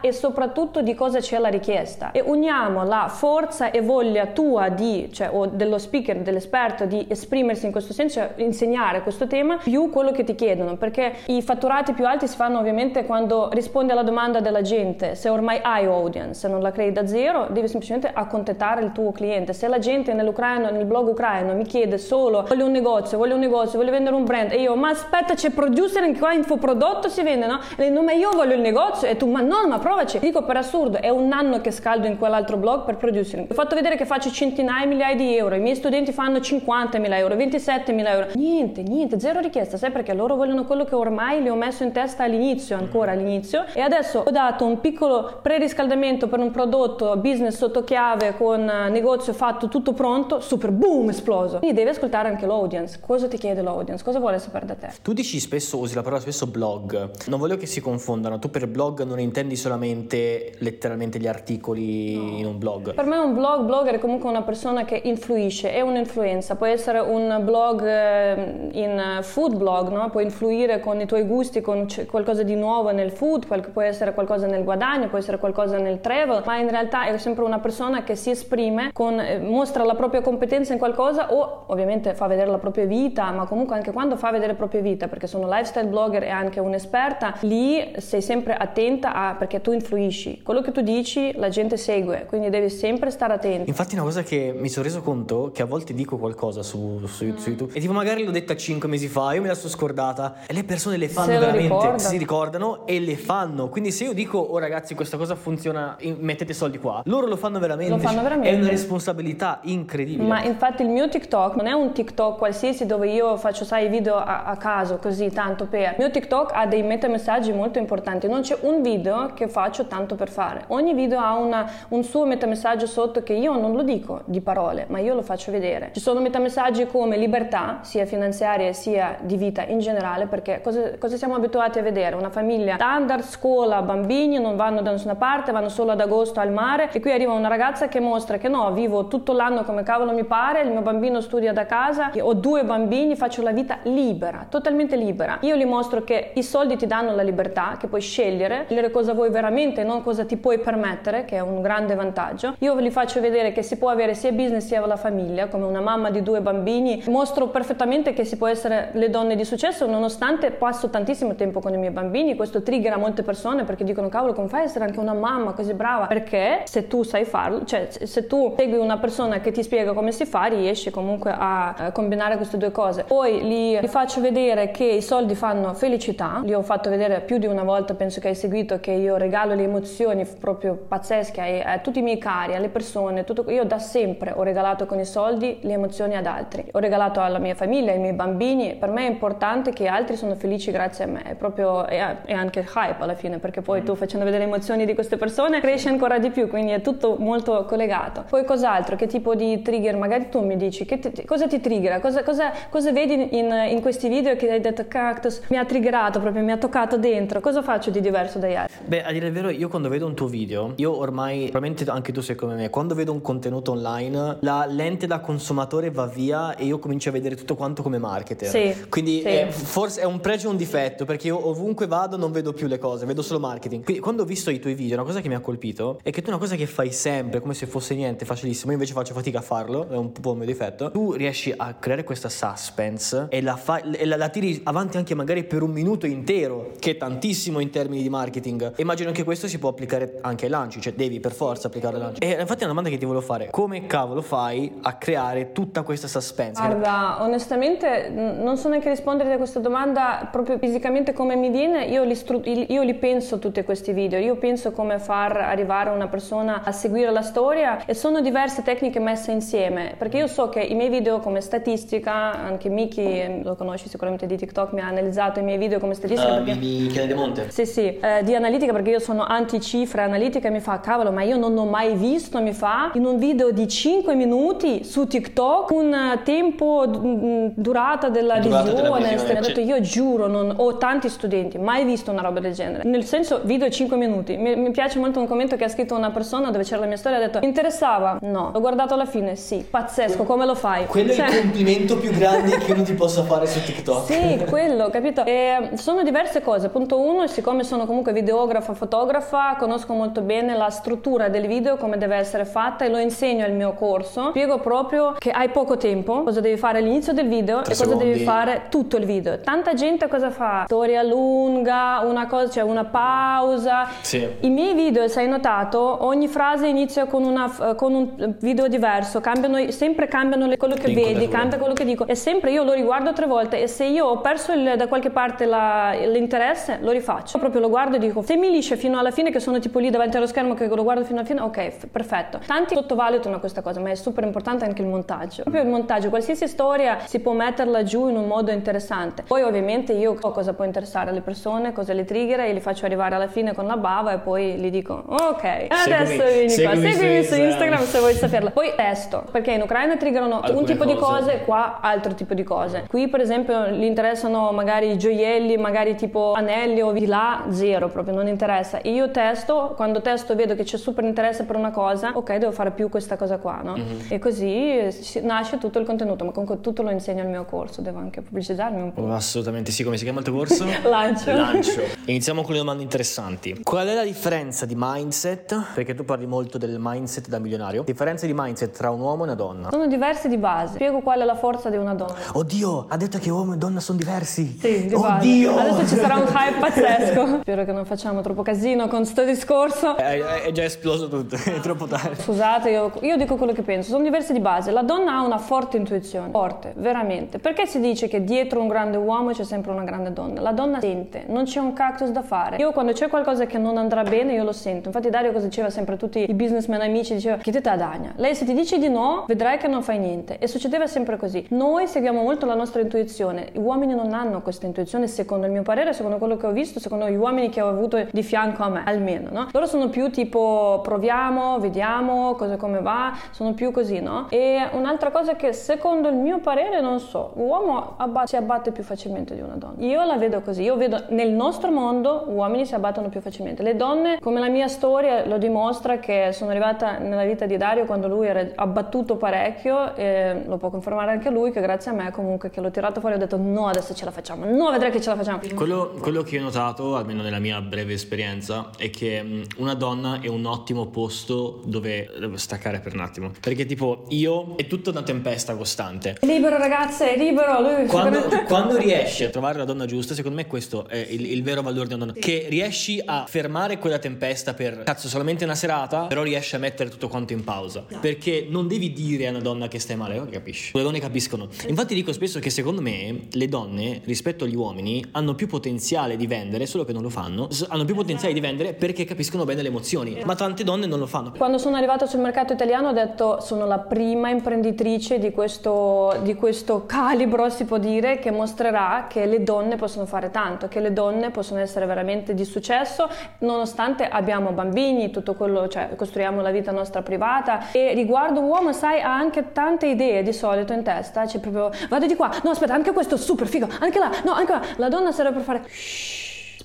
e 0.00 0.12
soprattutto 0.12 0.82
di 0.82 0.94
cosa 0.94 1.20
c'è 1.20 1.38
la 1.38 1.48
richiesta. 1.48 2.10
E 2.12 2.22
uniamo 2.24 2.84
la 2.84 3.08
forza 3.08 3.70
e 3.70 3.80
voglia 3.80 4.26
tua 4.26 4.68
di, 4.68 5.10
cioè, 5.12 5.30
o 5.32 5.46
dello 5.46 5.78
speaker, 5.78 6.18
dell'esperto 6.18 6.84
di 6.84 7.06
esprimersi 7.08 7.66
in 7.66 7.72
questo 7.72 7.92
senso, 7.92 8.20
cioè 8.20 8.32
insegnare 8.36 9.02
questo 9.02 9.26
tema, 9.26 9.58
più 9.58 9.90
quello 9.90 10.10
che 10.12 10.24
ti 10.24 10.34
chiedono, 10.34 10.76
perché 10.76 11.12
i 11.26 11.42
fatturati 11.42 11.92
più 11.92 12.06
alti 12.06 12.26
si 12.26 12.36
fanno 12.36 12.58
ovviamente 12.58 13.04
quando 13.04 13.50
rispondi 13.52 13.92
alla 13.92 14.02
domanda 14.02 14.40
della 14.40 14.62
gente, 14.62 15.14
se 15.14 15.28
ormai 15.28 15.60
hai 15.62 15.84
audience, 15.84 16.40
se 16.40 16.48
non 16.48 16.60
la 16.60 16.72
crei 16.72 16.92
da 16.92 17.06
zero, 17.06 17.46
devi 17.50 17.68
semplicemente 17.68 18.10
accontentare 18.12 18.82
il 18.82 18.92
tuo 18.92 19.12
cliente. 19.12 19.52
Se 19.52 19.68
la 19.68 19.78
gente 19.78 20.12
nell'ucraino, 20.12 20.70
nel 20.70 20.84
blog 20.84 21.08
ucraino 21.08 21.54
mi 21.54 21.64
chiede 21.64 21.98
solo 21.98 22.44
voglio 22.48 22.66
un 22.66 22.72
negozio, 22.72 23.18
voglio 23.18 23.34
un 23.34 23.40
negozio, 23.40 23.78
voglio 23.78 23.90
vendere 23.90 24.14
un 24.14 24.24
brand 24.24 24.52
e 24.52 24.60
io 24.60 24.74
ma 24.76 24.90
aspetta 24.90 25.34
c'è 25.34 25.50
producer 25.50 26.02
anche 26.02 26.18
qua 26.18 26.32
infoprodotto 26.32 27.08
si 27.08 27.22
vende 27.22 27.46
no? 27.46 27.60
E 27.76 27.90
no 27.90 28.02
ma 28.02 28.12
io 28.12 28.30
voglio 28.30 28.54
il 28.54 28.60
negozio 28.60 29.08
e 29.08 29.16
tu 29.16 29.25
ma 29.26 29.40
no 29.40 29.66
ma 29.68 29.78
provaci. 29.78 30.18
Dico 30.18 30.44
per 30.44 30.56
assurdo 30.56 31.00
è 31.00 31.08
un 31.08 31.32
anno 31.32 31.60
che 31.60 31.70
scaldo 31.70 32.06
in 32.06 32.18
quell'altro 32.18 32.56
blog 32.56 32.84
per 32.84 32.96
producing. 32.96 33.50
Ho 33.50 33.54
fatto 33.54 33.74
vedere 33.74 33.96
che 33.96 34.06
faccio 34.06 34.30
centinaia 34.30 34.86
migliaia 34.86 35.14
di 35.14 35.36
euro 35.36 35.54
i 35.54 35.60
miei 35.60 35.74
studenti 35.74 36.12
fanno 36.12 36.38
50.000 36.38 37.12
euro 37.14 37.34
27.000 37.34 38.06
euro. 38.06 38.26
Niente 38.34 38.82
niente 38.82 39.18
zero 39.20 39.40
richiesta 39.40 39.76
sai 39.76 39.90
perché? 39.90 40.14
Loro 40.14 40.36
vogliono 40.36 40.64
quello 40.64 40.84
che 40.84 40.94
ormai 40.94 41.42
li 41.42 41.48
ho 41.48 41.54
messo 41.54 41.82
in 41.82 41.92
testa 41.92 42.24
all'inizio 42.24 42.76
ancora 42.76 43.12
all'inizio. 43.12 43.64
E 43.72 43.80
adesso 43.80 44.22
ho 44.26 44.30
dato 44.30 44.64
un 44.64 44.80
piccolo 44.80 45.40
preriscaldamento 45.42 46.28
per 46.28 46.38
un 46.40 46.50
prodotto 46.50 47.16
business 47.16 47.56
sotto 47.56 47.84
chiave 47.84 48.36
con 48.36 48.64
negozio 48.64 49.32
fatto 49.32 49.68
tutto 49.68 49.92
pronto 49.92 50.40
super 50.40 50.70
boom 50.70 51.08
esploso. 51.10 51.58
Quindi 51.58 51.76
devi 51.76 51.90
ascoltare 51.90 52.28
anche 52.28 52.46
l'audience. 52.46 52.98
Cosa 53.00 53.28
ti 53.28 53.36
chiede 53.38 53.62
l'audience? 53.62 54.04
Cosa 54.04 54.18
vuole 54.18 54.38
sapere 54.38 54.66
da 54.66 54.74
te? 54.74 54.90
Tu 55.02 55.12
dici 55.12 55.38
spesso, 55.40 55.78
usi 55.78 55.94
la 55.94 56.02
parola 56.02 56.20
spesso 56.20 56.46
blog. 56.46 57.10
Non 57.26 57.38
voglio 57.38 57.56
che 57.56 57.66
si 57.66 57.80
confondano. 57.80 58.38
Tu 58.38 58.50
per 58.50 58.66
blog 58.66 59.02
non 59.02 59.15
intendi 59.22 59.56
solamente 59.56 60.54
letteralmente 60.58 61.18
gli 61.18 61.26
articoli 61.26 62.14
no. 62.16 62.38
in 62.38 62.46
un 62.46 62.58
blog. 62.58 62.94
Per 62.94 63.04
me 63.04 63.16
un 63.16 63.34
blog, 63.34 63.64
blogger 63.64 63.94
è 63.94 63.98
comunque 63.98 64.28
una 64.28 64.42
persona 64.42 64.84
che 64.84 65.00
influisce, 65.04 65.72
è 65.72 65.80
un'influenza. 65.80 66.56
Può 66.56 66.66
essere 66.66 66.98
un 66.98 67.40
blog 67.44 67.84
eh, 67.84 68.68
in 68.72 69.18
food 69.22 69.56
blog, 69.56 69.90
no? 69.90 70.10
Può 70.10 70.20
influire 70.20 70.80
con 70.80 71.00
i 71.00 71.06
tuoi 71.06 71.22
gusti, 71.22 71.60
con 71.60 71.86
qualcosa 72.08 72.42
di 72.42 72.54
nuovo 72.54 72.90
nel 72.90 73.10
food, 73.10 73.46
può 73.46 73.82
essere 73.82 74.14
qualcosa 74.14 74.46
nel 74.46 74.64
guadagno, 74.64 75.08
può 75.08 75.18
essere 75.18 75.38
qualcosa 75.38 75.78
nel 75.78 76.00
travel, 76.00 76.42
ma 76.44 76.58
in 76.58 76.70
realtà 76.70 77.06
è 77.06 77.18
sempre 77.18 77.44
una 77.44 77.58
persona 77.58 78.02
che 78.02 78.14
si 78.16 78.30
esprime, 78.30 78.90
con, 78.92 79.20
eh, 79.20 79.38
mostra 79.38 79.84
la 79.84 79.94
propria 79.94 80.20
competenza 80.20 80.72
in 80.72 80.78
qualcosa 80.78 81.32
o 81.32 81.64
ovviamente 81.66 82.14
fa 82.14 82.26
vedere 82.26 82.50
la 82.50 82.58
propria 82.58 82.86
vita, 82.86 83.30
ma 83.30 83.46
comunque 83.46 83.76
anche 83.76 83.92
quando 83.92 84.16
fa 84.16 84.30
vedere 84.30 84.52
la 84.52 84.58
propria 84.58 84.80
vita 84.80 84.84
vita, 84.96 85.08
perché 85.08 85.26
sono 85.26 85.46
lifestyle 85.46 85.86
blogger 85.86 86.22
e 86.22 86.28
anche 86.30 86.60
un'esperta, 86.60 87.34
lì 87.40 87.92
sei 87.98 88.22
sempre 88.22 88.54
attenta 88.54 89.05
a 89.12 89.34
perché 89.34 89.60
tu 89.60 89.72
influisci. 89.72 90.42
Quello 90.42 90.62
che 90.62 90.72
tu 90.72 90.80
dici 90.80 91.32
la 91.36 91.48
gente 91.48 91.76
segue, 91.76 92.26
quindi 92.26 92.50
devi 92.50 92.70
sempre 92.70 93.10
stare 93.10 93.34
attento. 93.34 93.68
Infatti 93.68 93.94
una 93.94 94.04
cosa 94.04 94.22
che 94.22 94.54
mi 94.56 94.68
sono 94.68 94.84
reso 94.84 95.02
conto 95.02 95.50
che 95.52 95.62
a 95.62 95.66
volte 95.66 95.94
dico 95.94 96.16
qualcosa 96.16 96.62
su, 96.62 97.00
su, 97.06 97.24
mm. 97.24 97.36
su 97.36 97.48
YouTube 97.48 97.72
e 97.74 97.80
tipo 97.80 97.92
magari 97.92 98.24
l'ho 98.24 98.30
detta 98.30 98.56
5 98.56 98.88
mesi 98.88 99.08
fa, 99.08 99.32
io 99.34 99.42
me 99.42 99.48
la 99.48 99.54
sono 99.54 99.70
scordata 99.70 100.38
e 100.46 100.52
le 100.52 100.64
persone 100.64 100.96
le 100.96 101.08
fanno 101.08 101.38
veramente, 101.38 101.98
si 101.98 102.16
ricordano 102.16 102.86
e 102.86 103.00
le 103.00 103.16
fanno. 103.16 103.68
Quindi 103.68 103.90
se 103.90 104.04
io 104.04 104.12
dico 104.12 104.38
"Oh 104.38 104.58
ragazzi, 104.58 104.94
questa 104.94 105.16
cosa 105.16 105.34
funziona, 105.34 105.96
mettete 106.18 106.52
soldi 106.52 106.78
qua", 106.78 107.02
loro 107.04 107.26
lo 107.26 107.36
fanno 107.36 107.58
veramente. 107.58 107.92
Lo 107.92 107.98
fanno 107.98 108.22
veramente. 108.22 108.50
È 108.50 108.58
una 108.58 108.68
responsabilità 108.68 109.60
incredibile. 109.62 110.26
Ma 110.26 110.42
infatti 110.42 110.82
il 110.82 110.88
mio 110.88 111.08
TikTok 111.08 111.56
non 111.56 111.66
è 111.66 111.72
un 111.72 111.92
TikTok 111.92 112.38
qualsiasi 112.38 112.86
dove 112.86 113.10
io 113.10 113.36
faccio 113.36 113.64
sai 113.64 113.88
video 113.88 114.16
a, 114.16 114.44
a 114.44 114.56
caso 114.56 114.98
così 114.98 115.30
tanto 115.30 115.66
per. 115.66 115.90
Il 115.90 115.96
mio 115.98 116.10
TikTok 116.10 116.50
ha 116.54 116.66
dei 116.66 116.82
metamessaggi 116.82 117.52
molto 117.52 117.78
importanti, 117.78 118.28
non 118.28 118.42
c'è 118.42 118.56
un 118.62 118.82
video 118.82 118.95
che 119.34 119.48
faccio 119.48 119.86
tanto 119.86 120.14
per 120.14 120.28
fare. 120.28 120.64
Ogni 120.68 120.94
video 120.94 121.18
ha 121.18 121.36
una, 121.36 121.70
un 121.88 122.02
suo 122.02 122.24
metamessaggio 122.26 122.86
sotto 122.86 123.22
che 123.22 123.32
io 123.32 123.58
non 123.58 123.74
lo 123.74 123.82
dico 123.82 124.22
di 124.24 124.40
parole, 124.40 124.86
ma 124.88 124.98
io 124.98 125.14
lo 125.14 125.22
faccio 125.22 125.50
vedere. 125.50 125.90
Ci 125.92 126.00
sono 126.00 126.20
metamessaggi 126.20 126.86
come 126.86 127.16
libertà, 127.16 127.78
sia 127.82 128.06
finanziaria 128.06 128.72
sia 128.72 129.16
di 129.20 129.36
vita 129.36 129.64
in 129.64 129.78
generale, 129.78 130.26
perché 130.26 130.60
cosa, 130.62 130.96
cosa 130.98 131.16
siamo 131.16 131.34
abituati 131.34 131.78
a 131.78 131.82
vedere? 131.82 132.16
Una 132.16 132.30
famiglia 132.30 132.74
standard, 132.74 133.22
scuola, 133.22 133.82
bambini, 133.82 134.38
non 134.38 134.56
vanno 134.56 134.82
da 134.82 134.90
nessuna 134.90 135.14
parte, 135.14 135.52
vanno 135.52 135.68
solo 135.68 135.92
ad 135.92 136.00
agosto 136.00 136.40
al 136.40 136.52
mare 136.52 136.90
e 136.92 137.00
qui 137.00 137.12
arriva 137.12 137.32
una 137.32 137.48
ragazza 137.48 137.88
che 137.88 138.00
mostra 138.00 138.38
che 138.38 138.48
no, 138.48 138.72
vivo 138.72 139.08
tutto 139.08 139.32
l'anno 139.32 139.64
come 139.64 139.82
cavolo 139.82 140.12
mi 140.12 140.24
pare, 140.24 140.62
il 140.62 140.70
mio 140.70 140.80
bambino 140.80 141.20
studia 141.20 141.52
da 141.52 141.66
casa, 141.66 142.10
ho 142.18 142.34
due 142.34 142.64
bambini, 142.64 143.16
faccio 143.16 143.42
la 143.42 143.52
vita 143.52 143.78
libera, 143.84 144.46
totalmente 144.48 144.96
libera. 144.96 145.38
Io 145.42 145.56
gli 145.56 145.64
mostro 145.64 146.02
che 146.02 146.32
i 146.34 146.42
soldi 146.42 146.76
ti 146.76 146.86
danno 146.86 147.14
la 147.14 147.22
libertà, 147.22 147.76
che 147.78 147.86
puoi 147.86 148.00
scegliere, 148.00 148.66
scegliere 148.86 148.90
cosa 148.90 149.12
vuoi 149.12 149.30
veramente 149.30 149.84
non 149.84 150.02
cosa 150.02 150.24
ti 150.24 150.36
puoi 150.36 150.58
permettere, 150.58 151.24
che 151.24 151.36
è 151.36 151.40
un 151.40 151.60
grande 151.62 151.94
vantaggio. 151.94 152.54
Io 152.60 152.78
gli 152.80 152.90
faccio 152.90 153.20
vedere 153.20 153.52
che 153.52 153.62
si 153.62 153.76
può 153.76 153.90
avere 153.90 154.14
sia 154.14 154.32
business 154.32 154.66
sia 154.66 154.84
la 154.86 154.96
famiglia, 154.96 155.48
come 155.48 155.64
una 155.64 155.80
mamma 155.80 156.10
di 156.10 156.22
due 156.22 156.40
bambini. 156.40 157.02
Mostro 157.06 157.48
perfettamente 157.48 158.12
che 158.12 158.24
si 158.24 158.36
può 158.36 158.46
essere 158.46 158.90
le 158.92 159.10
donne 159.10 159.36
di 159.36 159.44
successo, 159.44 159.86
nonostante 159.86 160.50
passo 160.50 160.88
tantissimo 160.90 161.34
tempo 161.34 161.60
con 161.60 161.72
i 161.74 161.78
miei 161.78 161.92
bambini. 161.92 162.36
Questo 162.36 162.62
triggera 162.62 162.96
molte 162.96 163.22
persone 163.22 163.64
perché 163.64 163.84
dicono 163.84 164.08
cavolo 164.08 164.32
come 164.32 164.48
fai 164.48 164.60
a 164.60 164.64
essere 164.64 164.84
anche 164.84 165.00
una 165.00 165.14
mamma 165.14 165.52
così 165.52 165.74
brava? 165.74 166.06
Perché 166.06 166.62
se 166.64 166.86
tu 166.86 167.02
sai 167.02 167.24
farlo, 167.24 167.64
cioè 167.64 167.88
se 167.90 168.26
tu 168.26 168.54
segui 168.56 168.78
una 168.78 168.98
persona 168.98 169.40
che 169.40 169.50
ti 169.50 169.62
spiega 169.62 169.92
come 169.92 170.12
si 170.12 170.24
fa, 170.24 170.44
riesci 170.44 170.90
comunque 170.90 171.34
a 171.36 171.90
combinare 171.92 172.36
queste 172.36 172.56
due 172.56 172.70
cose. 172.70 173.04
Poi 173.04 173.40
gli, 173.42 173.78
gli 173.78 173.88
faccio 173.88 174.20
vedere 174.20 174.70
che 174.70 174.84
i 174.84 175.02
soldi 175.02 175.34
fanno 175.34 175.74
felicità. 175.74 176.40
Li 176.44 176.54
ho 176.54 176.62
fatto 176.62 176.90
vedere 176.90 177.20
più 177.20 177.38
di 177.38 177.46
una 177.46 177.62
volta, 177.62 177.94
penso 177.94 178.20
che 178.20 178.28
hai 178.28 178.34
seguito 178.34 178.75
detto 178.76 178.80
che 178.80 178.92
io 178.92 179.16
regalo 179.16 179.54
le 179.54 179.62
emozioni 179.62 180.24
proprio 180.38 180.74
pazzesche 180.74 181.40
ai- 181.40 181.62
a, 181.62 181.78
tutti 181.78 181.98
i 181.98 182.02
miei 182.02 182.18
cari, 182.18 182.54
alle 182.54 182.68
persone, 182.68 183.24
tutto, 183.24 183.50
io 183.50 183.64
da 183.64 183.78
sempre 183.78 184.32
ho 184.34 184.42
regalato 184.42 184.86
con 184.86 184.98
i 184.98 185.04
soldi 185.04 185.58
le 185.62 185.72
emozioni 185.72 186.16
ad 186.16 186.26
altri. 186.26 186.64
Ho 186.72 186.78
regalato 186.78 187.20
alla 187.20 187.38
mia 187.38 187.54
famiglia, 187.54 187.92
ai 187.92 187.98
miei 187.98 188.12
bambini, 188.12 188.76
per 188.76 188.90
me 188.90 189.06
è 189.06 189.10
importante 189.10 189.72
che 189.72 189.86
altri 189.86 190.16
sono 190.16 190.34
felici 190.34 190.70
grazie 190.70 191.04
a 191.04 191.06
me, 191.08 191.22
è 191.22 191.34
proprio 191.34 191.86
è, 191.86 192.22
è 192.24 192.32
anche 192.32 192.60
hype 192.60 193.02
alla 193.02 193.14
fine, 193.14 193.38
perché 193.38 193.60
poi 193.62 193.82
tu 193.82 193.94
facendo 193.94 194.24
vedere 194.24 194.44
le 194.44 194.50
emozioni 194.50 194.84
di 194.84 194.94
queste 194.94 195.16
persone 195.16 195.60
cresci 195.60 195.88
ancora 195.88 196.18
di 196.18 196.30
più, 196.30 196.48
quindi 196.48 196.72
è 196.72 196.80
tutto 196.80 197.16
molto 197.18 197.64
collegato. 197.64 198.24
Poi 198.28 198.44
cos'altro? 198.44 198.96
Che 198.96 199.06
tipo 199.06 199.34
di 199.34 199.62
trigger? 199.62 199.96
Magari 199.96 200.28
tu 200.28 200.44
mi 200.44 200.56
dici 200.56 200.84
che 200.84 200.98
ti- 200.98 201.24
cosa 201.24 201.46
ti 201.46 201.60
triggera? 201.60 202.00
Cosa, 202.00 202.22
cosa- 202.22 202.52
cosa 202.70 202.92
vedi 202.92 203.36
in, 203.38 203.52
in 203.70 203.80
questi 203.80 204.08
video 204.08 204.36
che 204.36 204.50
hai 204.50 204.60
detto 204.60 204.84
cactus 204.86 205.42
mi 205.48 205.56
ha 205.56 205.64
triggerato 205.64 206.20
proprio, 206.20 206.42
mi 206.42 206.52
ha 206.52 206.56
toccato 206.56 206.96
dentro? 206.96 207.40
Cosa 207.40 207.62
faccio 207.62 207.90
di 207.90 208.00
diverso 208.00 208.38
dagli 208.38 208.54
altri? 208.54 208.65
Beh, 208.86 209.02
a 209.02 209.12
dire 209.12 209.26
il 209.26 209.32
vero, 209.32 209.48
io 209.50 209.68
quando 209.68 209.88
vedo 209.88 210.06
un 210.06 210.14
tuo 210.14 210.26
video, 210.28 210.72
io 210.76 210.96
ormai, 210.96 211.48
probabilmente 211.50 211.90
anche 211.90 212.12
tu 212.12 212.20
sei 212.20 212.36
come 212.36 212.54
me, 212.54 212.70
quando 212.70 212.94
vedo 212.94 213.12
un 213.12 213.20
contenuto 213.20 213.72
online, 213.72 214.38
la 214.40 214.64
lente 214.66 215.06
da 215.06 215.20
consumatore 215.20 215.90
va 215.90 216.06
via 216.06 216.54
e 216.56 216.64
io 216.66 216.78
comincio 216.78 217.08
a 217.08 217.12
vedere 217.12 217.34
tutto 217.34 217.54
quanto 217.56 217.82
come 217.82 217.98
marketer. 217.98 218.48
Sì, 218.48 218.86
Quindi 218.88 219.20
sì. 219.20 219.26
è- 219.26 219.48
forse 219.50 220.00
è 220.02 220.04
un 220.04 220.20
pregio 220.20 220.48
e 220.48 220.50
un 220.50 220.56
difetto, 220.56 221.04
perché 221.04 221.26
io 221.28 221.48
ovunque 221.48 221.86
vado 221.86 222.16
non 222.16 222.30
vedo 222.32 222.52
più 222.52 222.66
le 222.68 222.78
cose, 222.78 223.06
vedo 223.06 223.22
solo 223.22 223.40
marketing. 223.40 223.82
Quindi 223.84 224.00
quando 224.02 224.22
ho 224.22 224.26
visto 224.26 224.50
i 224.50 224.58
tuoi 224.60 224.74
video, 224.74 224.94
una 224.96 225.04
cosa 225.04 225.20
che 225.20 225.28
mi 225.28 225.34
ha 225.34 225.40
colpito 225.40 225.98
è 226.02 226.10
che 226.10 226.22
tu 226.22 226.28
una 226.30 226.38
cosa 226.38 226.54
che 226.56 226.66
fai 226.66 226.92
sempre, 226.92 227.40
come 227.40 227.54
se 227.54 227.66
fosse 227.66 227.94
niente, 227.94 228.24
facilissimo, 228.24 228.68
io 228.68 228.74
invece 228.76 228.92
faccio 228.92 229.14
fatica 229.14 229.38
a 229.38 229.42
farlo, 229.42 229.88
è 229.88 229.96
un 229.96 230.12
po' 230.12 230.30
un 230.32 230.38
mio 230.38 230.46
difetto. 230.46 230.90
Tu 230.90 231.12
riesci 231.12 231.52
a 231.56 231.74
creare 231.74 232.04
questa 232.04 232.28
suspense 232.28 233.26
e 233.30 233.42
la, 233.42 233.56
fai- 233.56 233.92
e 233.96 234.04
la- 234.04 234.16
la 234.16 234.28
tiri 234.28 234.60
avanti 234.64 234.96
anche 234.96 235.14
magari 235.14 235.44
per 235.44 235.62
un 235.62 235.70
minuto 235.70 236.06
intero, 236.06 236.72
che 236.78 236.92
è 236.92 236.96
tantissimo 236.96 237.58
in 237.60 237.70
termini 237.70 238.02
di 238.02 238.08
marketing. 238.08 238.55
E 238.64 238.72
Immagino 238.76 239.10
che 239.12 239.24
questo 239.24 239.46
si 239.48 239.58
può 239.58 239.68
applicare 239.70 240.18
anche 240.22 240.44
ai 240.46 240.50
lanci, 240.50 240.80
cioè 240.80 240.92
devi 240.94 241.20
per 241.20 241.32
forza 241.32 241.66
applicare 241.66 241.96
ai 241.96 242.02
lanci. 242.02 242.20
E 242.22 242.30
infatti 242.40 242.60
è 242.60 242.64
una 242.64 242.68
domanda 242.68 242.88
che 242.90 242.98
ti 242.98 243.04
volevo 243.04 243.24
fare, 243.24 243.48
come 243.50 243.86
cavolo 243.86 244.22
fai 244.22 244.78
a 244.82 244.94
creare 244.94 245.52
tutta 245.52 245.82
questa 245.82 246.08
suspense? 246.08 246.60
Guarda, 246.60 247.18
onestamente 247.22 248.08
non 248.10 248.56
so 248.56 248.68
neanche 248.68 248.88
rispondere 248.88 249.32
a 249.32 249.36
questa 249.36 249.60
domanda 249.60 250.28
proprio 250.30 250.58
fisicamente 250.58 251.12
come 251.12 251.36
mi 251.36 251.50
viene. 251.50 251.84
Io 251.86 252.04
li, 252.04 252.14
stru- 252.14 252.46
io 252.46 252.82
li 252.82 252.94
penso 252.94 253.38
tutti 253.38 253.62
questi 253.62 253.92
video, 253.92 254.18
io 254.18 254.36
penso 254.36 254.70
come 254.72 254.98
far 254.98 255.36
arrivare 255.36 255.90
una 255.90 256.06
persona 256.08 256.62
a 256.64 256.72
seguire 256.72 257.10
la 257.10 257.22
storia 257.22 257.84
e 257.84 257.94
sono 257.94 258.20
diverse 258.20 258.62
tecniche 258.62 259.00
messe 259.00 259.32
insieme, 259.32 259.94
perché 259.98 260.18
io 260.18 260.26
so 260.26 260.48
che 260.48 260.60
i 260.60 260.74
miei 260.74 260.88
video 260.88 261.18
come 261.20 261.40
statistica, 261.40 262.12
anche 262.32 262.68
Miki, 262.68 263.00
eh, 263.02 263.40
lo 263.42 263.54
conosci 263.56 263.88
sicuramente 263.88 264.26
di 264.26 264.36
TikTok, 264.36 264.72
mi 264.72 264.80
ha 264.80 264.86
analizzato 264.86 265.40
i 265.40 265.42
miei 265.42 265.58
video 265.58 265.78
come 265.78 265.94
statistica. 265.94 266.34
Ah, 266.34 266.36
perché- 266.36 266.58
di 266.58 266.86
Chiede 266.90 267.08
De 267.08 267.14
Monte. 267.14 267.50
sì, 267.50 267.66
sì, 267.66 267.98
eh, 267.98 268.22
di 268.22 268.34
analitica 268.36 268.72
perché 268.72 268.90
io 268.90 268.98
sono 268.98 269.24
anti-cifre 269.24 270.02
analitica 270.02 270.48
e 270.48 270.50
mi 270.50 270.60
fa 270.60 270.80
cavolo, 270.80 271.10
ma 271.12 271.22
io 271.22 271.36
non 271.36 271.56
ho 271.56 271.64
mai 271.64 271.94
visto, 271.94 272.40
mi 272.40 272.52
fa, 272.52 272.90
in 272.94 273.04
un 273.04 273.18
video 273.18 273.50
di 273.50 273.66
5 273.68 274.14
minuti 274.14 274.84
su 274.84 275.06
TikTok 275.06 275.70
un 275.70 275.92
eh, 275.92 276.22
tempo 276.22 276.84
mm, 276.88 277.46
durata 277.54 278.08
della 278.08 278.38
Durata 278.38 278.72
della 278.72 278.80
visione. 278.96 279.08
visione, 279.14 279.38
Ho 279.38 279.42
detto, 279.42 279.54
cioè- 279.54 279.64
io 279.64 279.80
giuro, 279.80 280.26
non 280.26 280.54
ho 280.56 280.76
tanti 280.78 281.08
studenti, 281.08 281.58
mai 281.58 281.84
visto 281.84 282.10
una 282.10 282.22
roba 282.22 282.40
del 282.40 282.52
genere. 282.52 282.84
Nel 282.84 283.04
senso, 283.04 283.40
video 283.44 283.68
5 283.68 283.96
minuti. 283.96 284.36
Mi, 284.36 284.54
mi 284.56 284.70
piace 284.70 284.98
molto 284.98 285.18
un 285.20 285.26
commento 285.26 285.56
che 285.56 285.64
ha 285.64 285.68
scritto 285.68 285.94
una 285.94 286.10
persona 286.10 286.50
dove 286.50 286.64
c'era 286.64 286.80
la 286.80 286.86
mia 286.86 286.96
storia, 286.96 287.18
ha 287.18 287.20
detto, 287.20 287.38
interessava? 287.44 288.18
No. 288.22 288.50
L'ho 288.52 288.60
guardato 288.60 288.94
alla 288.94 289.06
fine? 289.06 289.36
Sì. 289.36 289.64
Pazzesco, 289.68 290.24
come 290.24 290.44
lo 290.46 290.54
fai? 290.54 290.86
Quello 290.86 291.12
è 291.12 291.14
Cioè- 291.14 291.28
il 291.28 291.40
complimento 291.40 291.96
più 291.98 292.10
grande 292.12 292.58
che 292.58 292.72
uno 292.72 292.82
ti 292.82 292.92
possa 292.94 293.22
fare 293.24 293.46
su 293.46 293.62
TikTok. 293.62 294.06
sì, 294.12 294.44
quello, 294.48 294.88
capito? 294.90 295.24
E 295.24 295.70
sono 295.74 296.02
diverse 296.02 296.42
cose. 296.42 296.68
Punto 296.68 297.00
uno, 297.00 297.26
siccome 297.26 297.64
sono 297.64 297.86
comunque 297.86 298.12
videografa, 298.30 298.74
fotografa, 298.74 299.54
conosco 299.56 299.92
molto 299.94 300.20
bene 300.20 300.56
la 300.56 300.68
struttura 300.70 301.28
del 301.28 301.46
video, 301.46 301.76
come 301.76 301.96
deve 301.96 302.16
essere 302.16 302.44
fatta 302.44 302.84
e 302.84 302.88
lo 302.88 302.98
insegno 302.98 303.44
al 303.44 303.52
mio 303.52 303.72
corso. 303.74 304.30
Spiego 304.30 304.58
proprio 304.58 305.12
che 305.16 305.30
hai 305.30 305.48
poco 305.50 305.76
tempo, 305.76 306.24
cosa 306.24 306.40
devi 306.40 306.56
fare 306.56 306.78
all'inizio 306.78 307.12
del 307.12 307.28
video 307.28 307.60
e 307.60 307.64
cosa 307.76 307.94
devi 307.94 308.24
fare 308.24 308.62
tutto 308.68 308.96
il 308.96 309.04
video. 309.04 309.38
Tanta 309.40 309.74
gente 309.74 310.08
cosa 310.08 310.30
fa? 310.32 310.64
Storia 310.66 311.02
lunga, 311.04 312.00
una 312.04 312.26
cosa, 312.26 312.50
cioè 312.50 312.62
una 312.64 312.84
pausa. 312.84 313.86
Sì. 314.00 314.28
I 314.40 314.50
miei 314.50 314.74
video, 314.74 315.06
se 315.06 315.20
hai 315.20 315.28
notato, 315.28 316.04
ogni 316.04 316.26
frase 316.26 316.66
inizia 316.66 317.06
con, 317.06 317.22
una, 317.22 317.48
con 317.76 317.94
un 317.94 318.34
video 318.40 318.66
diverso, 318.66 319.20
cambiano, 319.20 319.70
sempre 319.70 320.08
cambiano 320.08 320.46
le- 320.46 320.56
quello 320.56 320.74
che 320.74 320.88
vedi, 320.88 320.94
L'inquadratura. 320.94 321.38
cambia 321.38 321.58
quello 321.58 321.74
che 321.74 321.84
dico 321.84 322.06
e 322.08 322.16
sempre 322.16 322.50
io 322.50 322.64
lo 322.64 322.72
riguardo 322.72 323.12
tre 323.12 323.26
volte 323.26 323.62
e 323.62 323.68
se 323.68 323.84
io 323.84 324.06
ho 324.06 324.18
perso 324.20 324.50
il- 324.52 324.74
da 324.76 324.88
qualche 324.88 325.10
parte 325.10 325.44
la- 325.44 325.92
l'interesse 325.92 326.78
lo 326.80 326.90
rifaccio. 326.90 327.38
Proprio 327.38 327.60
lo 327.60 327.68
guardo 327.68 327.94
e 327.96 327.98
dico 328.00 328.14
se 328.22 328.36
mi 328.36 328.50
liscia 328.50 328.76
fino 328.76 328.98
alla 328.98 329.10
fine 329.10 329.30
che 329.30 329.40
sono 329.40 329.58
tipo 329.58 329.78
lì 329.78 329.90
davanti 329.90 330.16
allo 330.16 330.26
schermo 330.26 330.54
che 330.54 330.66
lo 330.66 330.82
guardo 330.82 331.04
fino 331.04 331.18
alla 331.18 331.26
fine, 331.28 331.40
ok, 331.40 331.68
f- 331.70 331.86
perfetto. 331.90 332.40
Tanti 332.46 332.74
sottovalutano 332.74 333.38
questa 333.40 333.62
cosa, 333.62 333.80
ma 333.80 333.90
è 333.90 333.94
super 333.94 334.24
importante 334.24 334.64
anche 334.64 334.82
il 334.82 334.88
montaggio. 334.88 335.42
Proprio 335.42 335.62
il 335.62 335.68
montaggio, 335.68 336.08
qualsiasi 336.08 336.46
storia 336.48 336.98
si 337.04 337.20
può 337.20 337.32
metterla 337.32 337.82
giù 337.82 338.08
in 338.08 338.16
un 338.16 338.26
modo 338.26 338.50
interessante. 338.50 339.22
Poi 339.26 339.42
ovviamente 339.42 339.92
io 339.92 340.16
so 340.20 340.30
cosa 340.30 340.52
può 340.54 340.64
interessare 340.64 341.10
alle 341.10 341.20
persone, 341.20 341.72
cosa 341.72 341.92
le 341.92 342.04
trigger 342.04 342.40
e 342.40 342.52
li 342.52 342.60
faccio 342.60 342.84
arrivare 342.86 343.14
alla 343.14 343.28
fine 343.28 343.54
con 343.54 343.66
la 343.66 343.76
bava 343.76 344.12
e 344.12 344.18
poi 344.18 344.54
gli 344.54 344.70
dico 344.70 345.02
ok, 345.06 345.66
adesso 345.68 346.22
Seguimi- 346.22 346.46
vieni 346.46 346.62
qua, 346.62 346.74
seguimi 346.74 346.92
su 346.92 346.98
seguimi 346.98 347.22
su 347.24 347.40
Instagram. 347.40 347.82
Se 347.84 347.98
vuoi 347.98 348.14
saperla. 348.14 348.50
Poi 348.50 348.72
testo, 348.76 349.24
perché 349.30 349.52
in 349.52 349.62
Ucraina 349.62 349.96
triggerano 349.96 350.36
un 350.38 350.44
Alcune 350.44 350.64
tipo 350.66 350.84
di 350.84 350.94
cose. 350.94 351.04
cose, 351.22 351.40
qua 351.44 351.78
altro 351.80 352.14
tipo 352.14 352.34
di 352.34 352.42
cose. 352.42 352.84
Qui 352.88 353.08
per 353.08 353.20
esempio 353.20 353.68
gli 353.68 353.84
interessano 353.84 354.50
magari 354.52 354.96
gioielli, 354.98 355.56
magari 355.56 355.94
tipo 355.94 356.32
anelli 356.34 356.80
o 356.80 356.92
di 356.92 357.06
là 357.06 357.44
zero, 357.50 357.88
proprio 357.88 358.05
non 358.12 358.26
interessa. 358.28 358.78
Io 358.82 359.10
testo, 359.10 359.72
quando 359.76 360.00
testo 360.00 360.34
vedo 360.34 360.54
che 360.54 360.64
c'è 360.64 360.76
super 360.76 361.04
interesse 361.04 361.44
per 361.44 361.56
una 361.56 361.70
cosa, 361.70 362.12
ok, 362.14 362.36
devo 362.36 362.52
fare 362.52 362.70
più 362.70 362.88
questa 362.88 363.16
cosa 363.16 363.38
qua, 363.38 363.60
no? 363.62 363.76
Mhm. 363.76 364.06
E 364.08 364.18
così 364.18 364.78
nasce 365.22 365.58
tutto 365.58 365.78
il 365.78 365.86
contenuto, 365.86 366.24
ma 366.24 366.30
comunque 366.32 366.60
tutto 366.60 366.82
lo 366.82 366.90
insegno 366.90 367.22
al 367.22 367.28
mio 367.28 367.44
corso, 367.44 367.80
devo 367.80 367.98
anche 367.98 368.20
pubblicizzarmi 368.22 368.80
un 368.80 368.92
po'. 368.92 369.02
Oh, 369.02 369.12
assolutamente 369.14 369.70
sì, 369.70 369.82
come 369.84 369.96
si 369.96 370.04
chiama 370.04 370.20
il 370.20 370.24
tuo 370.24 370.36
corso? 370.36 370.64
Lancio. 370.84 371.32
Lancio. 371.32 371.80
Iniziamo 372.06 372.42
con 372.42 372.52
le 372.52 372.58
domande 372.58 372.82
interessanti. 372.82 373.60
Qual 373.62 373.86
è 373.86 373.94
la 373.94 374.04
differenza 374.04 374.66
di 374.66 374.74
mindset? 374.76 375.72
Perché 375.74 375.94
tu 375.94 376.04
parli 376.04 376.26
molto 376.26 376.58
del 376.58 376.76
mindset 376.78 377.28
da 377.28 377.38
milionario. 377.38 377.82
Differenza 377.82 378.26
di 378.26 378.32
mindset 378.34 378.76
tra 378.76 378.90
un 378.90 379.00
uomo 379.00 379.22
e 379.22 379.26
una 379.26 379.34
donna. 379.34 379.70
Sono 379.70 379.86
diversi 379.86 380.28
di 380.28 380.36
base. 380.36 380.74
Spiego 380.74 381.00
qual 381.00 381.20
è 381.20 381.24
la 381.24 381.34
forza 381.36 381.70
di 381.70 381.76
una 381.76 381.94
donna. 381.94 382.14
Oddio, 382.32 382.86
ha 382.88 382.96
detto 382.96 383.18
che 383.18 383.30
uomo 383.30 383.54
e 383.54 383.56
donna 383.56 383.80
sono 383.80 383.98
diversi. 383.98 384.56
Sì, 384.58 384.86
di 384.86 384.94
base. 384.94 385.26
Oddio! 385.26 385.56
Adesso 385.56 385.88
ci 385.88 385.96
sarà 385.96 386.16
un 386.16 386.26
hype 386.26 386.58
pazzesco. 386.60 387.38
Spero 387.40 387.64
che 387.64 387.72
non 387.72 387.84
facciamo 387.96 388.20
troppo 388.20 388.42
casino 388.42 388.88
con 388.88 389.06
sto 389.06 389.24
discorso. 389.24 389.96
È, 389.96 390.20
è- 390.20 390.52
già 390.52 390.64
esploso 390.64 391.08
tutto, 391.08 391.36
è 391.42 391.60
troppo 391.60 391.86
tardi. 391.86 392.20
Scusate, 392.20 392.68
io, 392.68 392.92
io 393.00 393.16
dico 393.16 393.36
quello 393.36 393.54
che 393.54 393.62
penso, 393.62 393.88
sono 393.88 394.04
diversi 394.04 394.34
di 394.34 394.40
base. 394.40 394.70
La 394.70 394.82
donna 394.82 395.14
ha 395.14 395.22
una 395.22 395.38
forte 395.38 395.78
intuizione, 395.78 396.30
forte, 396.30 396.74
veramente. 396.76 397.38
Perché 397.38 397.64
si 397.64 397.80
dice 397.80 398.06
che 398.06 398.22
dietro 398.22 398.60
un 398.60 398.68
grande 398.68 398.98
uomo 398.98 399.30
c'è 399.30 399.44
sempre 399.44 399.72
una 399.72 399.82
grande 399.84 400.12
donna? 400.12 400.42
La 400.42 400.52
donna 400.52 400.78
sente, 400.80 401.24
non 401.28 401.44
c'è 401.44 401.58
un 401.58 401.72
cactus 401.72 402.10
da 402.10 402.20
fare. 402.20 402.56
Io 402.58 402.72
quando 402.72 402.92
c'è 402.92 403.08
qualcosa 403.08 403.46
che 403.46 403.56
non 403.56 403.78
andrà 403.78 404.02
bene, 404.02 404.34
io 404.34 404.44
lo 404.44 404.52
sento. 404.52 404.88
Infatti 404.88 405.08
Dario 405.08 405.32
cosa 405.32 405.46
diceva 405.46 405.70
sempre 405.70 405.94
a 405.94 405.96
tutti 405.96 406.26
i 406.28 406.34
businessmen 406.34 406.82
amici, 406.82 407.14
diceva 407.14 407.38
chiedete 407.38 407.70
a 407.70 407.76
Dania. 407.76 408.12
Lei 408.16 408.34
se 408.34 408.44
ti 408.44 408.52
dice 408.52 408.78
di 408.78 408.90
no, 408.90 409.24
vedrai 409.26 409.56
che 409.56 409.68
non 409.68 409.82
fai 409.82 409.98
niente. 409.98 410.36
E 410.38 410.46
succedeva 410.48 410.86
sempre 410.86 411.16
così. 411.16 411.46
Noi 411.50 411.86
seguiamo 411.86 412.20
molto 412.20 412.44
la 412.44 412.54
nostra 412.54 412.82
intuizione. 412.82 413.48
Gli 413.52 413.58
uomini 413.58 413.94
non 413.94 414.12
hanno 414.12 414.42
questa 414.42 414.66
intuizione, 414.66 415.06
secondo 415.06 415.46
il 415.46 415.52
mio 415.52 415.62
parere, 415.62 415.94
secondo 415.94 416.18
quello 416.18 416.36
che 416.36 416.44
ho 416.44 416.52
visto, 416.52 416.78
secondo 416.78 417.08
gli 417.08 417.14
uomini 417.14 417.48
che 417.48 417.62
ho 417.62 417.68
avuto 417.68 417.85
di 417.88 418.22
fianco 418.22 418.62
a 418.62 418.68
me, 418.68 418.82
almeno, 418.84 419.28
no? 419.30 419.48
Loro 419.52 419.66
sono 419.66 419.88
più 419.88 420.10
tipo 420.10 420.80
proviamo, 420.82 421.58
vediamo 421.58 422.34
cosa 422.34 422.56
come 422.56 422.80
va, 422.80 423.16
sono 423.30 423.54
più 423.54 423.70
così, 423.70 424.00
no? 424.00 424.26
E 424.30 424.68
un'altra 424.72 425.10
cosa 425.10 425.36
che 425.36 425.52
secondo 425.52 426.08
il 426.08 426.16
mio 426.16 426.38
parere 426.38 426.80
non 426.80 427.00
so, 427.00 427.32
l'uomo 427.36 427.94
abba- 427.96 428.26
si 428.26 428.36
abbatte 428.36 428.72
più 428.72 428.82
facilmente 428.82 429.34
di 429.34 429.40
una 429.40 429.54
donna. 429.56 429.74
Io 429.78 430.04
la 430.04 430.16
vedo 430.16 430.40
così, 430.40 430.62
io 430.62 430.76
vedo 430.76 431.04
nel 431.08 431.30
nostro 431.30 431.70
mondo 431.70 432.24
uomini 432.26 432.66
si 432.66 432.74
abbattono 432.74 433.08
più 433.08 433.20
facilmente. 433.20 433.62
Le 433.62 433.76
donne, 433.76 434.18
come 434.20 434.40
la 434.40 434.48
mia 434.48 434.68
storia 434.68 435.26
lo 435.26 435.38
dimostra 435.38 435.98
che 435.98 436.30
sono 436.32 436.50
arrivata 436.50 436.98
nella 436.98 437.24
vita 437.24 437.46
di 437.46 437.56
Dario 437.56 437.84
quando 437.84 438.08
lui 438.08 438.26
era 438.26 438.46
abbattuto 438.54 439.16
parecchio 439.16 439.94
e 439.94 440.42
lo 440.46 440.56
può 440.56 440.70
confermare 440.70 441.10
anche 441.12 441.30
lui 441.30 441.50
che 441.50 441.60
grazie 441.60 441.90
a 441.90 441.94
me 441.94 442.10
comunque 442.10 442.50
che 442.50 442.60
l'ho 442.60 442.70
tirato 442.70 443.00
fuori 443.00 443.14
ho 443.14 443.18
detto 443.18 443.36
no 443.36 443.68
adesso 443.68 443.94
ce 443.94 444.04
la 444.04 444.10
facciamo, 444.10 444.44
no 444.44 444.70
vedrai 444.70 444.90
che 444.90 445.00
ce 445.00 445.10
la 445.10 445.16
facciamo. 445.16 445.40
Quello, 445.54 445.94
quello 446.00 446.22
che 446.22 446.38
ho 446.38 446.42
notato, 446.42 446.96
almeno 446.96 447.22
nella 447.22 447.38
mia 447.38 447.56
breve 447.76 447.92
esperienza, 447.92 448.70
è 448.78 448.88
che 448.88 449.22
mh, 449.22 449.44
una 449.58 449.74
donna 449.74 450.20
è 450.20 450.28
un 450.28 450.46
ottimo 450.46 450.86
posto 450.86 451.60
dove, 451.66 452.08
staccare 452.36 452.80
per 452.80 452.94
un 452.94 453.00
attimo. 453.00 453.32
Perché 453.38 453.66
tipo 453.66 454.06
io 454.08 454.54
è 454.56 454.66
tutta 454.66 454.90
una 454.90 455.02
tempesta 455.02 455.54
costante. 455.54 456.16
È 456.18 456.24
libero 456.24 456.56
ragazze, 456.56 457.14
è 457.14 457.18
libero, 457.18 457.60
lui 457.60 457.86
Quando, 457.86 458.20
quando 458.48 458.76
riesci 458.78 459.24
a 459.24 459.28
trovare 459.28 459.58
la 459.58 459.64
donna 459.64 459.84
giusta, 459.84 460.14
secondo 460.14 460.36
me 460.38 460.46
questo 460.46 460.88
è 460.88 460.96
il, 460.96 461.30
il 461.30 461.42
vero 461.42 461.60
valore 461.60 461.86
di 461.86 461.94
una 461.94 462.06
donna. 462.06 462.18
Che 462.18 462.46
riesci 462.48 463.02
a 463.04 463.26
fermare 463.28 463.78
quella 463.78 463.98
tempesta 463.98 464.54
per 464.54 464.82
cazzo 464.82 465.08
solamente 465.08 465.44
una 465.44 465.54
serata, 465.54 466.06
però 466.06 466.22
riesci 466.22 466.54
a 466.54 466.58
mettere 466.58 466.88
tutto 466.88 467.08
quanto 467.08 467.34
in 467.34 467.44
pausa. 467.44 467.84
Perché 468.00 468.46
non 468.48 468.68
devi 468.68 468.92
dire 468.94 469.26
a 469.26 469.30
una 469.30 469.40
donna 469.40 469.68
che 469.68 469.78
stai 469.78 469.96
male, 469.96 470.26
capisci? 470.30 470.70
Le 470.74 470.82
donne 470.82 470.98
capiscono. 470.98 471.48
Infatti 471.68 471.94
dico 471.94 472.12
spesso 472.14 472.38
che 472.38 472.48
secondo 472.48 472.80
me 472.80 473.26
le 473.30 473.48
donne 473.48 474.00
rispetto 474.04 474.44
agli 474.44 474.54
uomini 474.56 475.04
hanno 475.12 475.34
più 475.34 475.46
potenziale 475.46 476.16
di 476.16 476.26
vendere, 476.26 476.64
solo 476.64 476.84
che 476.86 476.94
non 476.94 477.02
lo 477.02 477.10
fanno. 477.10 477.48
Hanno 477.68 477.84
più 477.84 477.94
potenziale 477.94 478.32
di 478.32 478.40
vendere 478.40 478.74
perché 478.74 479.04
capiscono 479.04 479.44
bene 479.44 479.62
le 479.62 479.68
emozioni, 479.68 480.20
ma 480.24 480.34
tante 480.34 480.64
donne 480.64 480.86
non 480.86 480.98
lo 480.98 481.06
fanno. 481.06 481.32
Quando 481.36 481.58
sono 481.58 481.76
arrivata 481.76 482.06
sul 482.06 482.20
mercato 482.20 482.52
italiano 482.52 482.88
ho 482.88 482.92
detto 482.92 483.40
sono 483.40 483.66
la 483.66 483.78
prima 483.78 484.28
imprenditrice 484.28 485.18
di 485.18 485.30
questo, 485.30 486.18
di 486.22 486.34
questo 486.34 486.86
calibro, 486.86 487.48
si 487.50 487.64
può 487.64 487.78
dire, 487.78 488.18
che 488.18 488.30
mostrerà 488.30 489.06
che 489.08 489.26
le 489.26 489.42
donne 489.42 489.76
possono 489.76 490.06
fare 490.06 490.30
tanto, 490.30 490.68
che 490.68 490.80
le 490.80 490.92
donne 490.92 491.30
possono 491.30 491.60
essere 491.60 491.86
veramente 491.86 492.34
di 492.34 492.44
successo, 492.44 493.08
nonostante 493.38 494.08
abbiamo 494.08 494.50
bambini, 494.52 495.10
tutto 495.10 495.34
quello, 495.34 495.68
cioè 495.68 495.94
costruiamo 495.96 496.40
la 496.40 496.50
vita 496.50 496.70
nostra 496.72 497.02
privata 497.02 497.70
e 497.72 497.94
riguardo 497.94 498.40
uomo, 498.40 498.72
sai, 498.72 499.00
ha 499.00 499.14
anche 499.14 499.52
tante 499.52 499.86
idee 499.86 500.22
di 500.22 500.32
solito 500.32 500.72
in 500.72 500.82
testa, 500.82 501.24
c'è 501.24 501.38
proprio 501.38 501.70
vado 501.88 502.06
di 502.06 502.14
qua, 502.14 502.30
no 502.42 502.50
aspetta, 502.50 502.74
anche 502.74 502.92
questo 502.92 503.16
super 503.16 503.46
figo, 503.46 503.68
anche 503.80 503.98
là, 503.98 504.10
no, 504.24 504.32
anche 504.32 504.52
là. 504.52 504.62
La 504.76 504.88
donna 504.88 505.12
serve 505.12 505.32
per 505.32 505.42
fare 505.42 505.64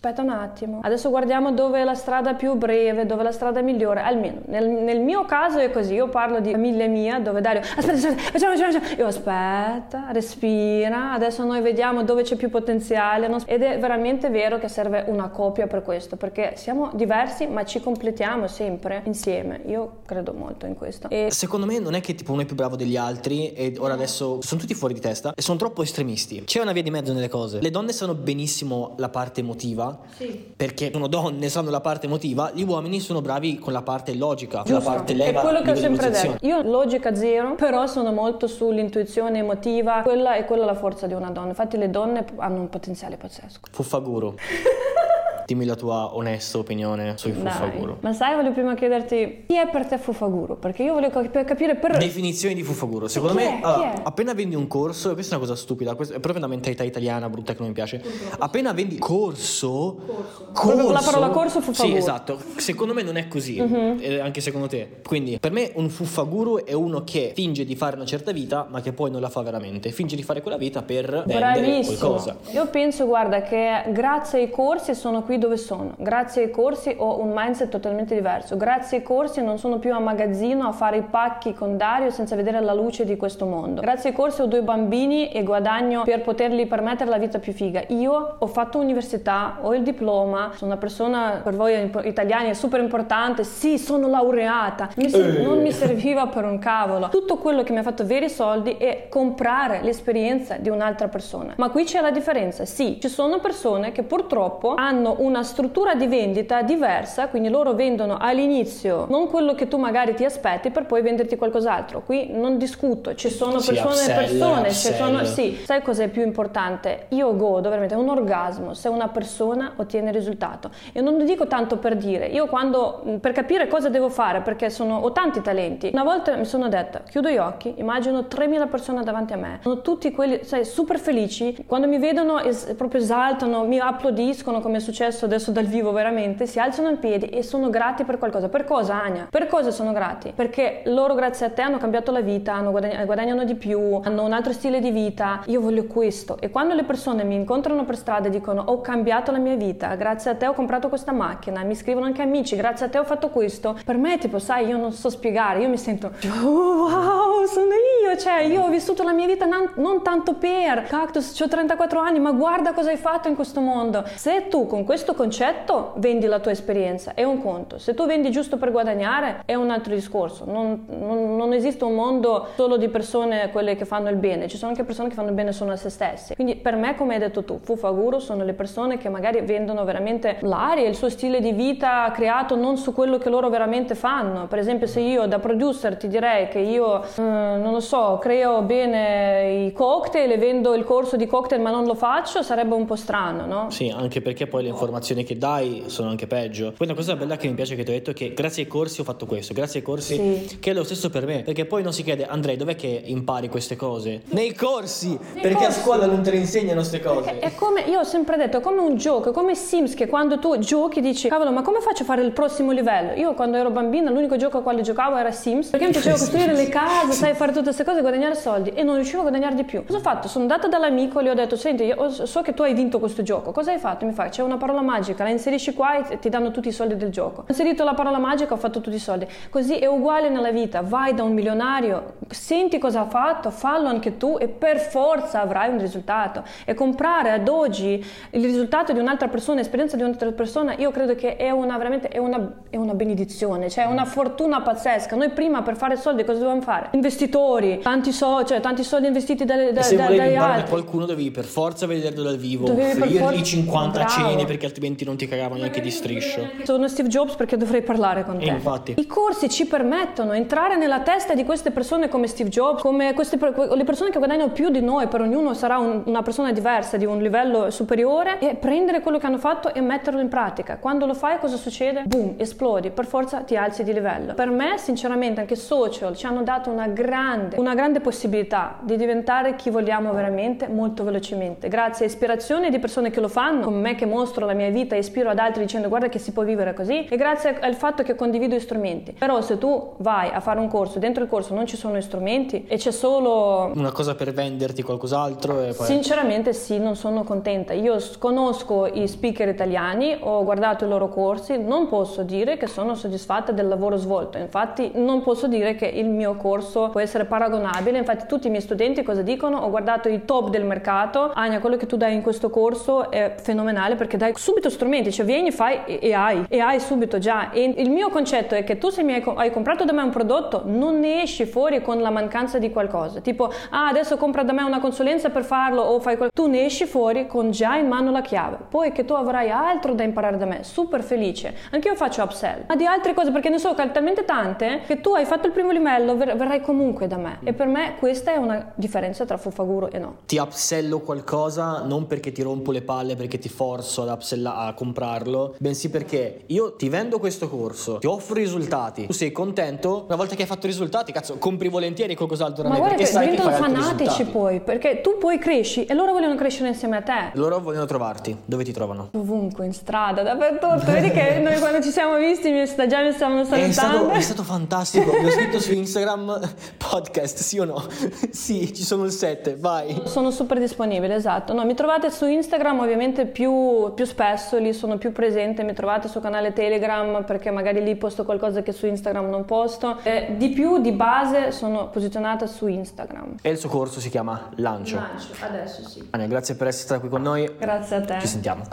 aspetta 0.04 0.24
un 0.24 0.30
attimo, 0.30 0.80
adesso 0.82 1.12
guardiamo 1.12 1.52
dove 1.52 1.82
è 1.82 1.84
la 1.84 1.94
strada 1.94 2.34
più 2.34 2.56
breve, 2.56 3.06
dove 3.06 3.22
è 3.22 3.24
la 3.24 3.32
strada 3.32 3.62
migliore, 3.62 4.02
almeno 4.02 4.42
nel, 4.48 4.68
nel 4.68 5.00
mio 5.00 5.26
caso 5.26 5.60
è 5.60 5.70
così, 5.70 5.94
io 5.94 6.10
parlo 6.10 6.40
di 6.40 6.50
famiglia 6.50 6.88
mia 6.88 7.20
dove 7.20 7.40
Dario, 7.40 7.62
aspetta, 7.62 7.92
aspetta, 7.92 8.16
facciamo, 8.16 8.56
facciamo, 8.56 8.72
facciamo, 8.72 9.00
io 9.00 9.06
aspetta, 9.06 10.12
respira, 10.12 11.12
adesso 11.12 11.44
noi 11.44 11.62
vediamo 11.62 12.02
dove 12.02 12.24
c'è 12.24 12.36
più 12.36 12.50
potenziale. 12.50 13.30
Ed 13.46 13.62
è 13.62 13.78
veramente 13.78 14.32
vero 14.32 14.58
che 14.58 14.68
serve 14.70 15.06
una 15.06 15.30
coppia 15.30 15.68
per 15.68 15.84
questo, 15.84 16.16
perché 16.16 16.54
siamo 16.56 16.90
diversi 16.96 17.46
ma 17.46 17.64
ci 17.64 17.80
completiamo 17.80 18.48
sempre 18.48 19.04
insieme, 19.06 19.62
io 19.68 20.00
credo 20.08 20.34
molto 20.34 20.66
in 20.66 20.74
questo. 20.74 21.10
E... 21.10 21.28
Secondo 21.30 21.68
me 21.68 21.78
non 21.78 21.94
è 21.94 22.02
che 22.02 22.16
tipo 22.16 22.32
uno 22.32 22.42
è 22.42 22.46
più 22.46 22.56
bravo 22.56 22.76
degli 22.76 22.98
altri 22.98 23.54
e 23.54 23.76
ora 23.78 23.94
adesso 23.94 24.40
sono 24.42 24.60
tutti 24.60 24.74
fuori 24.74 24.96
di 24.96 25.00
testa 25.00 25.32
e 25.36 25.44
sono 25.44 25.60
troppo 25.60 25.84
estremisti, 25.84 26.42
c'è 26.44 26.60
una 26.60 26.72
via 26.72 26.82
di 26.82 26.90
mezzo 26.90 27.14
nelle 27.14 27.30
cose, 27.30 27.62
le 27.62 27.70
donne 27.70 27.92
sanno 27.92 28.16
benissimo 28.16 28.96
la 28.98 29.10
parte 29.10 29.42
emotiva 29.42 29.90
sì. 30.16 30.54
perché 30.56 30.92
sono 30.92 31.08
donne, 31.08 31.50
sanno 31.50 31.70
la 31.70 31.82
parte 31.82 32.06
emotiva, 32.06 32.52
gli 32.54 32.64
uomini 32.64 33.00
sono 33.00 33.22
bravi 33.22 33.58
con 33.58 33.74
la 33.74 33.82
parte 33.82 34.14
logica, 34.16 34.64
Giusto. 34.64 34.74
la 34.74 34.96
parte 34.96 35.14
leva. 35.14 35.40
È 35.40 35.44
quello 35.44 35.62
che 35.62 35.72
ho 35.72 35.76
sempre 35.76 36.10
detto. 36.10 36.38
Io 36.42 36.62
logica 36.62 37.16
zero, 37.16 37.56
però 37.56 37.88
sono 37.88 38.12
molto 38.12 38.48
sull'intuizione 38.48 39.40
emotiva, 39.40 40.02
quella 40.04 40.36
è 40.36 40.46
quella 40.46 40.66
la 40.66 40.76
forza 40.76 41.08
di 41.08 41.14
una 41.14 41.32
donna. 41.32 41.50
Infatti 41.50 41.78
le 41.78 41.90
donne 41.90 42.26
hanno 42.38 42.62
un 42.62 42.70
potenziale 42.70 43.18
pazzesco. 43.18 43.70
Fuffaguro. 43.72 44.36
Dimmi 45.46 45.66
la 45.66 45.76
tua 45.76 46.16
onesta 46.16 46.58
opinione 46.58 47.18
sui 47.18 47.32
Fuffaguru. 47.32 47.98
Ma 48.02 48.14
sai, 48.14 48.36
voglio 48.36 48.52
prima 48.52 48.76
chiederti 48.76 49.46
chi 49.48 49.56
è 49.56 49.70
per 49.70 49.86
te 49.86 49.98
Fuffaguru? 49.98 50.60
Perché 50.60 50.84
io 50.84 50.94
voglio 50.94 51.10
capire 51.10 51.76
per... 51.76 51.98
Definizioni 51.98 52.54
di 52.56 52.64
Fuffaguru. 52.64 53.08
Secondo 53.08 53.34
me, 53.34 53.60
allora, 53.62 54.04
appena 54.04 54.34
vendi 54.34 54.56
un 54.56 54.68
corso, 54.68 55.14
questa 55.14 55.36
è 55.36 55.38
una 55.38 55.48
cosa 55.48 55.60
stupida, 55.60 55.92
è 55.92 55.96
proprio 55.96 56.38
una 56.38 56.48
mentalità 56.48 56.84
italiana 56.84 57.30
brutta 57.30 57.54
che 57.54 57.60
non 57.60 57.70
mi 57.70 57.74
piace. 57.74 58.02
Appena 58.40 58.72
vendi 58.74 58.98
corso, 58.98 59.98
corso. 60.06 60.52
corso 60.54 60.92
la 60.92 61.02
parola 61.04 61.30
corso 61.30 61.62
Fuffaguru. 61.62 61.94
Sì, 61.94 61.98
esatto. 61.98 62.40
Secondo 62.58 62.94
me 62.94 63.02
non 63.02 63.18
è 63.18 63.28
così, 63.28 63.60
uh-huh. 63.60 64.22
anche 64.22 64.42
secondo 64.42 64.68
te. 64.68 65.00
Quindi, 65.06 65.40
per 65.40 65.52
me 65.52 65.72
un 65.76 65.90
Fuffaguru 65.90 66.64
è 66.64 66.74
uno 66.74 67.04
che 67.04 67.32
finge 67.36 67.66
di 67.66 67.76
fare 67.76 67.96
una 67.96 68.06
certa 68.06 68.32
vita, 68.32 68.68
ma 68.70 68.82
che 68.82 68.94
poi 68.94 69.12
non 69.12 69.22
la 69.22 69.30
fa 69.30 69.42
veramente. 69.42 69.92
Finge 69.92 70.16
di 70.16 70.24
fare 70.24 70.42
quella 70.42 70.58
vita 70.58 70.82
per 70.82 71.24
vendere 71.26 71.40
Bravissimo. 71.40 71.98
qualcosa. 71.98 72.38
Io 72.52 72.68
penso, 72.68 73.06
guarda, 73.06 73.42
che 73.42 73.84
grazie 73.90 74.40
ai 74.40 74.50
corsi 74.50 74.96
sono 74.96 75.24
qui 75.24 75.31
dove 75.38 75.58
sono. 75.58 75.94
Grazie 75.98 76.44
ai 76.44 76.52
corsi 76.52 76.94
ho 76.98 77.20
un 77.20 77.32
mindset 77.34 77.70
totalmente 77.70 78.16
diverso. 78.16 78.58
Grazie 78.58 78.98
ai 78.98 79.04
corsi 79.04 79.42
non 79.42 79.58
sono 79.58 79.78
più 79.78 79.94
a 79.94 80.00
magazzino 80.00 80.68
a 80.68 80.72
fare 80.72 80.98
i 80.98 81.02
pacchi 81.04 81.54
con 81.54 81.78
Dario 81.78 82.10
senza 82.10 82.36
vedere 82.36 82.60
la 82.62 82.74
luce 82.74 83.06
di 83.06 83.18
questo 83.18 83.46
mondo. 83.46 83.82
Grazie 83.82 84.10
ai 84.10 84.16
corsi 84.16 84.42
ho 84.42 84.46
due 84.46 84.62
bambini 84.62 85.30
e 85.32 85.44
guadagno 85.44 86.04
per 86.04 86.22
poterli 86.22 86.66
permettere 86.66 87.10
la 87.10 87.18
vita 87.18 87.40
più 87.40 87.54
figa. 87.54 87.84
Io 87.88 88.36
ho 88.38 88.48
fatto 88.48 88.78
università, 88.78 89.58
ho 89.62 89.74
il 89.74 89.84
diploma, 89.84 90.52
sono 90.56 90.72
una 90.72 90.80
persona 90.80 91.42
per 91.44 91.56
voi 91.56 91.92
italiani 92.04 92.50
è 92.50 92.54
super 92.54 92.80
importante. 92.80 93.44
Sì, 93.44 93.78
sono 93.78 94.08
laureata. 94.08 94.90
Mi 94.96 95.10
ser- 95.10 95.40
eh. 95.40 95.42
non 95.42 95.62
mi 95.62 95.72
serviva 95.72 96.28
per 96.28 96.46
un 96.46 96.60
cavolo. 96.60 97.10
Tutto 97.10 97.38
quello 97.38 97.64
che 97.64 97.72
mi 97.72 97.80
ha 97.80 97.84
fatto 97.84 98.06
veri 98.06 98.30
soldi 98.30 98.78
è 98.78 99.08
comprare 99.10 99.82
l'esperienza 99.82 100.58
di 100.58 100.70
un'altra 100.70 101.08
persona. 101.08 101.54
Ma 101.58 101.70
qui 101.70 101.84
c'è 101.84 102.02
la 102.02 102.12
differenza. 102.12 102.66
Sì, 102.66 103.00
ci 103.00 103.10
sono 103.10 103.40
persone 103.40 103.92
che 103.92 104.04
purtroppo 104.04 104.76
hanno 104.76 105.16
una 105.22 105.44
struttura 105.44 105.96
di 105.96 106.08
vendita 106.08 106.62
diversa, 106.64 107.28
quindi 107.28 107.50
loro 107.50 107.74
vendono 107.74 108.18
all'inizio 108.20 109.06
non 109.10 109.28
quello 109.28 109.54
che 109.54 109.68
tu 109.68 109.78
magari 109.78 110.16
ti 110.16 110.26
aspetti 110.26 110.72
per 110.72 110.86
poi 110.86 111.02
venderti 111.02 111.36
qualcos'altro. 111.36 112.02
Qui 112.02 112.32
non 112.32 112.58
discuto, 112.58 113.14
ci 113.16 113.30
sono 113.30 113.60
persone 113.60 114.04
e 114.04 114.14
persone, 114.14 114.72
ci 114.72 114.94
sono, 114.94 115.24
sì, 115.24 115.62
sai 115.64 115.82
cos'è 115.82 116.08
più 116.08 116.24
importante? 116.24 117.06
Io 117.10 117.36
godo 117.36 117.70
veramente, 117.70 117.94
è 117.94 117.98
un 117.98 118.10
orgasmo 118.10 118.74
se 118.74 118.90
una 118.90 119.10
persona 119.10 119.74
ottiene 119.76 120.12
risultato. 120.12 120.72
E 120.92 121.02
non 121.02 121.18
lo 121.18 121.24
dico 121.24 121.48
tanto 121.48 121.78
per 121.78 121.96
dire, 121.96 122.26
io 122.28 122.48
quando, 122.48 123.04
per 123.20 123.32
capire 123.32 123.68
cosa 123.68 123.90
devo 123.90 124.10
fare, 124.10 124.42
perché 124.42 124.70
sono, 124.70 124.98
ho 124.98 125.12
tanti 125.12 125.42
talenti, 125.42 125.90
una 125.94 126.04
volta 126.04 126.36
mi 126.36 126.46
sono 126.46 126.68
detta, 126.68 127.02
chiudo 127.08 127.30
gli 127.30 127.38
occhi, 127.38 127.74
immagino 127.78 128.22
3.000 128.22 128.68
persone 128.70 129.04
davanti 129.04 129.34
a 129.34 129.38
me, 129.38 129.60
sono 129.62 129.82
tutti 129.82 130.12
quelli, 130.12 130.44
sai, 130.44 130.66
super 130.66 131.00
felici, 131.00 131.64
quando 131.68 131.88
mi 131.88 132.00
vedono 132.00 132.40
es- 132.40 132.74
proprio 132.76 133.02
esaltano, 133.02 133.66
mi 133.66 133.80
applaudiscono 133.80 134.62
come 134.62 134.78
è 134.78 134.80
successo 134.80 135.11
adesso 135.26 135.52
dal 135.52 135.66
vivo 135.66 135.92
veramente, 135.92 136.48
si 136.48 136.60
alzano 136.60 136.90
in 136.90 137.00
piedi 137.00 137.28
e 137.28 137.44
sono 137.44 137.70
grati 137.70 138.04
per 138.04 138.18
qualcosa. 138.18 138.50
Per 138.50 138.66
cosa, 138.66 139.02
Ania? 139.02 139.28
Per 139.30 139.48
cosa 139.48 139.72
sono 139.72 139.92
grati? 139.92 140.32
Perché 140.36 140.82
loro, 140.86 141.14
grazie 141.16 141.46
a 141.46 141.50
te, 141.50 141.62
hanno 141.62 141.78
cambiato 141.78 142.12
la 142.12 142.22
vita, 142.22 142.54
hanno 142.54 142.72
guadagn- 142.72 143.06
guadagnano 143.06 143.44
di 143.44 143.56
più, 143.56 144.00
hanno 144.04 144.24
un 144.24 144.34
altro 144.34 144.54
stile 144.54 144.80
di 144.80 144.92
vita. 144.92 145.42
Io 145.48 145.62
voglio 145.62 145.86
questo. 145.86 146.38
E 146.40 146.50
quando 146.50 146.74
le 146.74 146.84
persone 146.84 147.24
mi 147.24 147.36
incontrano 147.36 147.86
per 147.86 147.98
strada 147.98 148.28
e 148.28 148.30
dicono 148.30 148.64
ho 148.66 148.82
cambiato 148.82 149.32
la 149.32 149.38
mia 149.38 149.56
vita, 149.56 149.96
grazie 149.96 150.32
a 150.32 150.36
te 150.36 150.48
ho 150.48 150.54
comprato 150.54 150.90
questa 150.90 151.12
macchina, 151.12 151.64
mi 151.64 151.76
scrivono 151.76 152.06
anche 152.06 152.22
amici, 152.22 152.56
grazie 152.56 152.86
a 152.86 152.90
te 152.90 152.98
ho 152.98 153.04
fatto 153.04 153.30
questo, 153.30 153.78
per 153.84 153.98
me 153.98 154.18
tipo, 154.18 154.40
sai, 154.40 154.68
io 154.68 154.78
non 154.78 154.92
so 154.92 155.10
spiegare, 155.10 155.62
io 155.62 155.70
mi 155.70 155.78
sento 155.78 156.12
oh, 156.44 156.48
wow, 156.48 157.46
sono 157.46 157.74
io, 158.04 158.18
cioè 158.18 158.42
io 158.42 158.64
ho 158.64 158.70
vissuto 158.70 159.04
la 159.04 159.14
mia 159.14 159.28
vita 159.28 159.46
non, 159.46 159.70
non 159.76 160.04
tanto 160.04 160.34
per 160.34 160.84
Cactus, 160.84 161.40
ho 161.40 161.48
34 161.48 162.00
anni, 162.00 162.20
ma 162.20 162.32
guarda 162.32 162.74
cosa 162.74 162.90
hai 162.90 162.98
fatto 162.98 163.28
in 163.28 163.36
questo 163.36 163.60
mondo. 163.60 164.04
Se 164.16 164.48
tu 164.48 164.68
con 164.68 164.84
questo 164.84 165.01
concetto 165.14 165.94
vendi 165.98 166.26
la 166.28 166.40
tua 166.40 166.52
esperienza, 166.52 167.14
è 167.14 167.24
un 167.24 167.42
conto. 167.42 167.78
Se 167.78 167.94
tu 167.94 168.06
vendi 168.06 168.32
giusto 168.32 168.58
per 168.58 168.72
guadagnare, 168.72 169.42
è 169.46 169.56
un 169.56 169.70
altro 169.70 169.94
discorso. 169.94 170.46
Non, 170.46 170.86
non, 170.88 171.36
non, 171.36 171.54
esiste 171.54 171.84
un 171.84 171.96
mondo 171.96 172.48
solo 172.56 172.78
di 172.78 172.88
persone, 172.88 173.50
quelle 173.52 173.76
che 173.76 173.86
fanno 173.86 174.10
il 174.10 174.16
bene, 174.16 174.48
ci 174.48 174.58
sono 174.58 174.72
anche 174.72 174.84
persone 174.84 175.10
che 175.10 175.16
fanno 175.16 175.30
il 175.30 175.34
bene 175.34 175.52
solo 175.52 175.72
a 175.72 175.76
se 175.76 175.90
stesse. 175.90 176.36
Quindi 176.36 176.56
per 176.56 176.76
me, 176.76 176.96
come 176.96 177.16
hai 177.16 177.20
detto 177.20 177.44
tu, 177.44 177.60
Fufaguru 177.62 178.20
sono 178.20 178.44
le 178.44 178.54
persone 178.54 178.98
che 178.98 179.10
magari 179.10 179.42
vendono 179.42 179.84
veramente 179.84 180.38
l'aria, 180.42 180.88
il 180.88 180.96
suo 180.96 181.10
stile 181.10 181.42
di 181.42 181.52
vita 181.52 182.12
creato 182.14 182.56
non 182.56 182.78
su 182.78 182.94
quello 182.94 183.18
che 183.18 183.30
loro 183.30 183.50
veramente 183.50 183.96
fanno. 183.96 184.48
Per 184.48 184.60
esempio, 184.60 184.88
se 184.88 185.00
io 185.00 185.26
da 185.26 185.40
producer 185.40 185.98
ti 185.98 186.08
direi 186.08 186.48
che 186.48 186.60
io, 186.60 187.04
eh, 187.04 187.22
non 187.22 187.72
lo 187.72 187.80
so, 187.80 188.20
creo 188.22 188.62
bene 188.62 189.66
i 189.66 189.72
cocktail 189.74 190.32
e 190.32 190.38
vendo 190.38 190.74
il 190.74 190.84
corso 190.84 191.16
di 191.16 191.26
cocktail 191.26 191.62
ma 191.62 191.72
non 191.72 191.86
lo 191.86 191.96
faccio, 191.96 192.44
sarebbe 192.44 192.76
un 192.76 192.86
po' 192.86 192.96
strano, 192.96 193.46
no? 193.46 193.70
Sì, 193.70 193.90
anche 193.90 194.22
perché 194.22 194.48
poi 194.48 194.64
le 194.64 194.70
informazioni 194.70 194.91
che 195.00 195.38
dai 195.38 195.84
sono 195.88 196.10
anche 196.10 196.28
peggio. 196.28 196.74
Poi 196.76 196.88
una 196.88 196.96
cosa 196.96 197.16
bella 197.16 197.38
che 197.38 197.48
mi 197.48 197.54
piace 197.54 197.76
che 197.76 197.84
ti 197.84 197.92
ho 197.92 197.94
detto 197.94 198.12
è 198.12 198.14
che 198.14 198.34
grazie 198.34 198.64
ai 198.64 198.68
corsi 198.70 199.02
ho 199.02 199.04
fatto 199.04 199.26
questo, 199.26 199.54
grazie 199.54 199.80
ai 199.80 199.86
corsi 199.86 200.16
sì. 200.16 200.60
che 200.60 200.72
è 200.72 200.74
lo 200.74 200.84
stesso 200.84 201.10
per 201.10 201.26
me, 201.26 201.42
perché 201.44 201.66
poi 201.66 201.84
non 201.84 201.94
si 201.94 202.04
chiede 202.04 202.26
Andrei 202.26 202.58
dov'è 202.58 202.76
che 202.76 203.02
impari 203.06 203.50
queste 203.50 203.76
cose? 203.76 204.22
Nei 204.30 204.54
corsi, 204.54 205.10
Nei 205.10 205.42
perché 205.42 205.64
corsi. 205.64 205.80
a 205.80 205.84
scuola 205.84 206.06
non 206.06 206.22
te 206.22 206.32
le 206.32 206.38
insegnano 206.38 206.80
queste 206.80 207.00
cose. 207.00 207.40
È, 207.40 207.40
è, 207.40 207.56
come, 207.56 207.82
io 207.82 208.00
ho 208.00 208.04
sempre 208.04 208.38
detto, 208.38 208.58
è 208.58 208.62
come 208.62 208.82
un 208.82 208.96
gioco, 208.98 209.30
è 209.30 209.34
come 209.34 209.56
Sims 209.56 209.94
che 209.94 210.08
quando 210.08 210.40
tu 210.40 210.58
giochi 210.60 211.02
dici 211.02 211.28
cavolo 211.28 211.52
ma 211.52 211.62
come 211.62 211.82
faccio 211.82 212.04
a 212.04 212.06
fare 212.06 212.22
il 212.24 212.32
prossimo 212.32 212.72
livello? 212.72 213.14
Io 213.14 213.34
quando 213.34 213.58
ero 213.58 213.70
bambina 213.70 214.10
l'unico 214.10 214.38
gioco 214.38 214.58
a 214.60 214.62
quale 214.62 214.82
giocavo 214.82 215.18
era 215.18 215.32
Sims, 215.32 215.70
perché 215.70 215.86
mi 215.86 215.92
piaceva 215.92 216.18
costruire 216.20 216.54
le 216.54 216.70
case, 216.70 217.14
sai, 217.14 217.34
fare 217.34 217.52
tutte 217.52 217.66
queste 217.66 217.84
cose 217.84 218.00
e 218.00 218.02
guadagnare 218.02 218.36
soldi 218.36 218.72
e 218.72 218.84
non 218.84 218.96
riuscivo 218.96 219.20
a 219.20 219.22
guadagnare 219.22 219.56
di 219.56 219.64
più. 219.64 219.86
Cosa 219.86 219.98
ho 219.98 220.02
fatto? 220.02 220.28
Sono 220.28 220.44
andata 220.44 220.68
dall'amico 220.68 221.20
e 221.20 221.24
gli 221.24 221.30
ho 221.30 221.34
detto 221.34 221.56
senti 221.56 221.84
io 221.84 222.10
so 222.10 222.42
che 222.42 222.54
tu 222.54 222.64
hai 222.64 222.74
vinto 222.74 223.00
questo 223.00 223.24
gioco, 223.24 223.52
cosa 223.52 223.72
hai 223.72 223.80
fatto? 223.80 224.06
Mi 224.06 224.14
fa 224.14 224.30
c'è 224.30 224.42
una 224.42 224.58
parola 224.58 224.81
magica, 224.82 225.24
la 225.24 225.30
inserisci 225.30 225.74
qua 225.74 226.08
e 226.08 226.20
ti 226.20 226.30
danno 226.30 226.52
tutti 226.52 226.68
i 226.68 226.72
soldi 226.72 226.96
del 226.96 227.10
gioco. 227.10 227.42
Ho 227.42 227.46
inserito 227.48 227.84
la 227.84 227.94
parola 227.94 228.18
magica, 228.18 228.54
ho 228.54 228.58
fatto 228.58 228.82
tutti 228.82 228.96
i 228.96 229.00
soldi. 229.00 229.28
Così 229.50 229.78
è 229.78 229.86
uguale 229.86 230.30
nella 230.30 230.52
vita, 230.52 230.82
vai 230.82 231.14
da 231.14 231.24
un 231.24 231.34
milionario, 231.34 232.14
senti 232.30 232.78
cosa 232.78 233.02
ha 233.02 233.06
fatto, 233.06 233.50
fallo 233.52 233.88
anche 233.88 234.18
tu 234.18 234.38
e 234.40 234.48
per 234.48 234.80
forza 234.80 235.42
avrai 235.42 235.70
un 235.70 235.80
risultato. 235.80 236.44
E 236.66 236.74
comprare 236.74 237.32
ad 237.32 237.48
oggi 237.48 238.04
il 238.32 238.44
risultato 238.44 238.94
di 238.94 239.00
un'altra 239.00 239.28
persona, 239.28 239.58
l'esperienza 239.60 239.96
di 239.96 240.04
un'altra 240.04 240.32
persona, 240.32 240.76
io 240.78 240.92
credo 240.92 241.16
che 241.16 241.36
è 241.36 241.50
una 241.50 241.78
veramente 241.78 242.08
è 242.08 242.18
una, 242.18 242.64
è 242.70 242.78
una 242.78 242.94
benedizione, 242.94 243.70
cioè 243.70 243.86
una 243.86 244.06
fortuna 244.06 244.62
pazzesca. 244.62 245.16
Noi 245.16 245.30
prima 245.30 245.62
per 245.62 245.76
fare 245.76 245.96
soldi 245.96 246.24
cosa 246.24 246.40
dovevamo 246.40 246.62
fare? 246.62 246.90
Investitori, 246.92 247.80
tanti, 247.82 248.12
so, 248.12 248.44
cioè, 248.44 248.60
tanti 248.60 248.84
soldi 248.84 249.08
investiti 249.08 249.46
dalle, 249.46 249.72
da, 249.74 249.82
se 249.82 249.96
da, 249.96 250.04
volevi 250.04 250.26
dagli 250.26 250.36
altri. 250.36 250.70
qualcuno 250.70 251.06
dovevi 251.06 251.32
per 251.32 251.46
forza 251.46 251.86
vederlo 251.86 252.24
dal 252.24 252.38
vivo, 252.38 252.66
Dovevi 252.66 253.00
offrirgli 253.02 253.18
forza- 253.18 253.44
50 253.44 254.00
Bravo. 254.00 254.10
cene 254.12 254.46
perché 254.46 254.66
altrimenti 254.72 255.04
non 255.06 255.18
ti 255.18 255.28
cagavano 255.28 255.60
neanche 255.60 255.82
di 255.82 255.92
striscio. 255.92 256.50
Sono 256.64 256.88
Steve 256.88 257.10
Jobs 257.10 257.36
perché 257.36 257.58
dovrei 257.58 257.82
parlare 257.82 258.24
con 258.24 258.40
te. 258.40 258.46
E 258.46 258.50
infatti. 258.50 258.94
I 258.98 259.06
corsi 259.06 259.50
ci 259.50 259.68
permettono 259.68 260.32
di 260.32 260.38
entrare 260.38 260.78
nella 260.78 261.02
testa 261.02 261.36
di 261.36 261.44
queste 261.44 261.72
persone 261.72 262.08
come 262.08 262.28
Steve 262.28 262.50
Jobs, 262.50 262.82
come 262.82 263.14
queste, 263.14 263.38
le 263.38 263.84
persone 263.84 264.10
che 264.10 264.18
guadagnano 264.18 264.52
più 264.52 264.70
di 264.70 264.82
noi, 264.82 265.08
per 265.08 265.22
ognuno 265.22 265.54
sarà 265.54 265.78
un- 265.78 266.04
una 266.06 266.22
persona 266.22 266.52
diversa, 266.52 266.98
di 266.98 267.06
un 267.06 267.22
livello 267.22 267.70
superiore, 267.70 268.40
e 268.40 268.56
prendere 268.56 269.02
quello 269.02 269.18
che 269.18 269.26
hanno 269.26 269.38
fatto 269.38 269.74
e 269.74 269.82
metterlo 269.82 270.22
in 270.22 270.30
pratica. 270.30 270.78
Quando 270.78 271.06
lo 271.06 271.14
fai 271.14 271.38
cosa 271.40 271.58
succede? 271.58 272.04
Boom, 272.06 272.36
esplodi, 272.38 272.90
per 272.92 273.06
forza 273.06 273.42
ti 273.42 273.56
alzi 273.58 273.84
di 273.84 273.94
livello. 273.94 274.34
Per 274.34 274.50
me, 274.50 274.78
sinceramente, 274.78 275.42
anche 275.42 275.56
social 275.56 276.16
ci 276.16 276.26
hanno 276.26 276.44
dato 276.44 276.70
una 276.70 276.88
grande, 276.88 277.58
una 277.58 277.76
grande 277.76 278.00
possibilità 278.00 278.78
di 278.82 278.96
diventare 278.96 279.56
chi 279.56 279.70
vogliamo 279.70 280.14
veramente 280.14 280.68
molto 280.68 281.04
velocemente. 281.04 281.68
Grazie 281.68 282.06
a 282.06 282.08
ispirazione 282.08 282.70
di 282.70 282.80
persone 282.80 283.10
che 283.12 283.20
lo 283.20 283.28
fanno, 283.28 283.66
come 283.66 283.78
me 283.80 283.96
che 283.96 284.06
mostro 284.06 284.46
la 284.46 284.54
mia 284.54 284.61
vita 284.70 284.96
e 284.96 285.00
ispiro 285.00 285.30
ad 285.30 285.40
altri 285.40 285.64
dicendo 285.64 285.88
guarda 285.88 286.10
che 286.10 286.20
si 286.20 286.32
può 286.32 286.44
vivere 286.44 286.74
così, 286.74 287.06
e 287.06 287.16
grazie 287.18 287.60
al 287.60 287.76
fatto 287.76 288.04
che 288.04 288.16
condivido 288.16 288.60
strumenti. 288.60 289.16
Però 289.18 289.42
se 289.42 289.58
tu 289.58 289.94
vai 289.98 290.30
a 290.32 290.40
fare 290.40 290.60
un 290.60 290.68
corso, 290.68 291.00
dentro 291.00 291.24
il 291.24 291.30
corso 291.30 291.54
non 291.54 291.66
ci 291.66 291.78
sono 291.78 292.00
strumenti 292.02 292.66
e 292.68 292.78
c'è 292.78 292.92
solo 292.92 293.72
Una 293.74 293.92
cosa 293.92 294.16
per 294.16 294.32
venderti 294.32 294.84
qualcos'altro 294.84 295.62
e 295.62 295.74
poi... 295.74 295.86
Sinceramente 295.86 296.54
sì, 296.54 296.78
non 296.78 296.96
sono 296.96 297.24
contenta. 297.24 297.74
Io 297.74 297.98
conosco 298.20 298.86
i 298.86 299.08
speaker 299.08 299.48
italiani, 299.48 300.18
ho 300.20 300.44
guardato 300.44 300.86
i 300.86 300.88
loro 300.88 301.10
corsi, 301.10 301.58
non 301.58 301.88
posso 301.88 302.24
dire 302.24 302.58
che 302.58 302.68
sono 302.68 302.96
soddisfatta 302.96 303.52
del 303.52 303.68
lavoro 303.68 303.96
svolto. 303.98 304.38
Infatti 304.38 304.92
non 304.96 305.22
posso 305.22 305.48
dire 305.48 305.76
che 305.76 305.86
il 305.86 306.10
mio 306.10 306.36
corso 306.36 306.90
può 306.90 307.00
essere 307.00 307.26
paragonabile. 307.26 307.98
Infatti 307.98 308.26
tutti 308.28 308.48
i 308.48 308.50
miei 308.50 308.62
studenti 308.62 309.04
cosa 309.04 309.22
dicono? 309.22 309.60
Ho 309.60 309.70
guardato 309.70 310.10
i 310.10 310.26
top 310.26 310.50
del 310.50 310.66
mercato. 310.66 311.32
Ania, 311.34 311.60
quello 311.60 311.78
che 311.78 311.86
tu 311.86 311.98
dai 311.98 312.14
in 312.14 312.22
questo 312.22 312.50
corso 312.50 313.10
è 313.12 313.36
fenomenale 313.42 313.96
perché 313.96 314.18
dai 314.18 314.32
subito 314.52 314.70
strumenti, 314.70 315.14
cioè 315.14 315.26
vieni, 315.26 315.50
fai 315.50 315.80
e, 315.86 316.14
hai. 316.14 316.44
E 316.50 316.60
hai 316.60 316.82
subito 316.82 317.20
già. 317.20 317.52
E 317.52 317.64
il 317.64 317.90
mio 317.90 318.10
concetto 318.10 318.54
è 318.54 318.66
che 318.66 318.78
tu 318.78 318.90
se 318.90 319.02
mi 319.02 319.14
hai, 319.14 319.24
hai 319.36 319.50
comprato 319.50 319.86
da 319.86 319.94
me 319.94 320.02
un 320.02 320.10
prodotto 320.10 320.64
non 320.66 321.00
ne 321.00 321.22
esci 321.22 321.46
fuori 321.46 321.82
con 321.82 322.02
la 322.02 322.10
mancanza 322.10 322.60
di 322.60 322.70
qualcosa. 322.70 323.22
Tipo, 323.22 323.50
ah 323.70 323.88
adesso 323.88 324.18
compra 324.18 324.44
da 324.44 324.52
me 324.52 324.64
una 324.64 324.82
consulenza 324.82 325.30
per 325.30 325.46
farlo 325.46 325.82
o 325.82 326.02
fai 326.02 326.18
quello. 326.18 326.32
Tu 326.34 326.48
ne 326.48 326.66
esci 326.66 326.86
fuori 326.86 327.28
con 327.28 327.52
già 327.52 327.78
in 327.78 327.88
mano 327.88 328.12
la 328.12 328.22
chiave. 328.22 328.58
Poi 328.70 328.92
che 328.92 329.06
tu 329.06 329.14
avrai 329.14 329.50
altro 329.50 329.94
da 329.94 330.04
imparare 330.04 330.38
da 330.38 330.46
me, 330.46 330.64
super 330.64 331.02
felice. 331.02 331.56
Anche 331.72 331.88
io 331.88 331.96
faccio 331.96 332.22
upsell. 332.22 332.66
Ma 332.68 332.76
di 332.76 332.86
altre 332.86 333.14
cose 333.14 333.32
perché 333.32 333.48
ne 333.48 333.58
so 333.58 333.74
talmente 333.74 334.26
tante 334.26 334.82
che 334.86 335.00
tu 335.00 335.14
hai 335.14 335.24
fatto 335.24 335.48
il 335.48 335.54
primo 335.54 335.72
livello, 335.72 336.18
ver- 336.18 336.36
verrai 336.36 336.60
comunque 336.60 337.08
da 337.08 337.16
me. 337.16 337.40
E 337.44 337.54
per 337.54 337.68
me 337.68 337.96
questa 338.00 338.34
è 338.34 338.36
una 338.36 338.74
differenza 338.76 339.24
tra 339.24 339.38
Fufaguro 339.38 339.90
e 339.90 339.98
no. 339.98 340.18
Ti 340.26 340.38
upsello 340.38 341.00
qualcosa 341.00 341.84
non 341.86 342.06
perché 342.06 342.34
ti 342.34 342.42
rompo 342.42 342.74
le 342.74 342.82
palle, 342.82 343.16
perché 343.16 343.40
ti 343.40 343.48
forzo 343.48 344.02
ad 344.02 344.10
upsella- 344.32 344.56
a 344.56 344.74
comprarlo, 344.74 345.56
bensì 345.58 345.90
perché 345.90 346.42
io 346.48 346.74
ti 346.76 346.90
vendo 346.90 347.20
questo 347.20 347.50
corso, 347.50 347.98
ti 347.98 348.08
offro 348.08 348.40
i 348.40 348.44
risultati, 348.44 349.06
tu 349.08 349.14
sei 349.14 349.32
contento, 349.32 350.04
una 350.08 350.16
volta 350.16 350.36
che 350.36 350.44
hai 350.44 350.48
fatto 350.48 350.66
i 350.68 350.70
risultati, 350.70 351.12
cazzo, 351.12 351.38
compri 351.38 351.68
volentieri 351.68 352.16
qualcos'altro 352.16 352.64
da 352.64 352.70
Ma 352.70 352.76
me, 352.76 352.80
guarda 352.82 352.96
perché 352.98 353.12
che 353.12 353.18
sai 353.18 353.30
che 353.30 353.36
diventano 353.36 353.64
fanatici 353.64 354.24
poi, 354.26 354.60
perché 354.62 355.02
tu 355.02 355.18
poi 355.18 355.38
cresci 355.38 355.86
e 355.86 355.94
loro 355.94 356.14
vogliono 356.14 356.36
crescere 356.36 356.70
insieme 356.70 356.98
a 356.98 357.02
te. 357.02 357.32
Loro 357.34 357.60
vogliono 357.60 357.86
trovarti, 357.86 358.36
dove 358.46 358.64
ti 358.64 358.72
trovano? 358.72 359.10
Ovunque, 359.14 359.66
in 359.66 359.74
strada, 359.74 360.22
dappertutto. 360.24 360.92
Vedi 360.92 361.12
che 361.12 361.40
noi 361.40 361.58
quando 361.60 361.82
ci 361.82 361.90
siamo 361.90 362.18
visti 362.18 362.48
i 362.48 362.52
miei 362.52 362.68
stagiani 362.68 363.08
mi 363.08 363.14
stavano 363.14 363.42
È 363.42 363.46
salutando. 363.46 363.72
stato, 363.72 364.10
è 364.10 364.22
stato 364.22 364.44
fantastico, 364.52 365.12
vi 365.12 365.26
ho 365.26 365.30
scritto 365.32 365.60
su 365.60 365.74
Instagram 365.74 366.40
podcast, 366.78 367.40
sì 367.40 367.60
o 367.60 367.66
no? 367.66 367.84
sì, 368.32 368.74
ci 368.74 368.84
sono 368.84 369.04
il 369.06 369.12
7, 369.12 369.56
vai. 369.60 370.02
Sono 370.06 370.32
super 370.32 370.60
disponibile, 370.60 371.16
esatto. 371.16 371.54
No, 371.54 371.66
mi 371.66 371.74
trovate 371.74 372.10
su 372.12 372.26
Instagram 372.26 372.80
ovviamente 372.80 373.26
più, 373.26 373.94
più 373.94 374.06
spesso, 374.06 374.20
lì 374.60 374.74
sono 374.74 374.98
più 374.98 375.12
presente, 375.12 375.64
mi 375.64 375.74
trovate 375.74 376.08
sul 376.08 376.22
canale 376.22 376.54
Telegram 376.54 377.24
perché 377.24 377.50
magari 377.50 377.84
lì 377.84 377.96
posto 377.96 378.24
qualcosa 378.24 378.62
che 378.62 378.72
su 378.72 378.86
Instagram 378.86 379.30
non 379.30 379.46
posto. 379.46 379.98
Eh, 380.04 380.36
di 380.38 380.50
più, 380.50 380.80
di 380.80 380.92
base, 380.92 381.52
sono 381.52 381.90
posizionata 381.90 382.46
su 382.46 382.68
Instagram. 382.68 383.36
E 383.42 383.50
il 383.50 383.58
suo 383.58 383.70
corso 383.70 384.00
si 384.00 384.10
chiama 384.10 384.50
Lancio. 384.56 384.98
Lancio, 384.98 385.34
adesso 385.42 385.88
sì. 385.88 386.08
Ania, 386.12 386.28
grazie 386.28 386.56
per 386.56 386.68
essere 386.68 386.86
stata 386.86 387.00
qui 387.00 387.10
con 387.10 387.22
noi, 387.22 387.50
Grazie 387.58 387.96
a 387.96 388.02
te. 388.02 388.18
ci 388.20 388.28
sentiamo. 388.28 388.64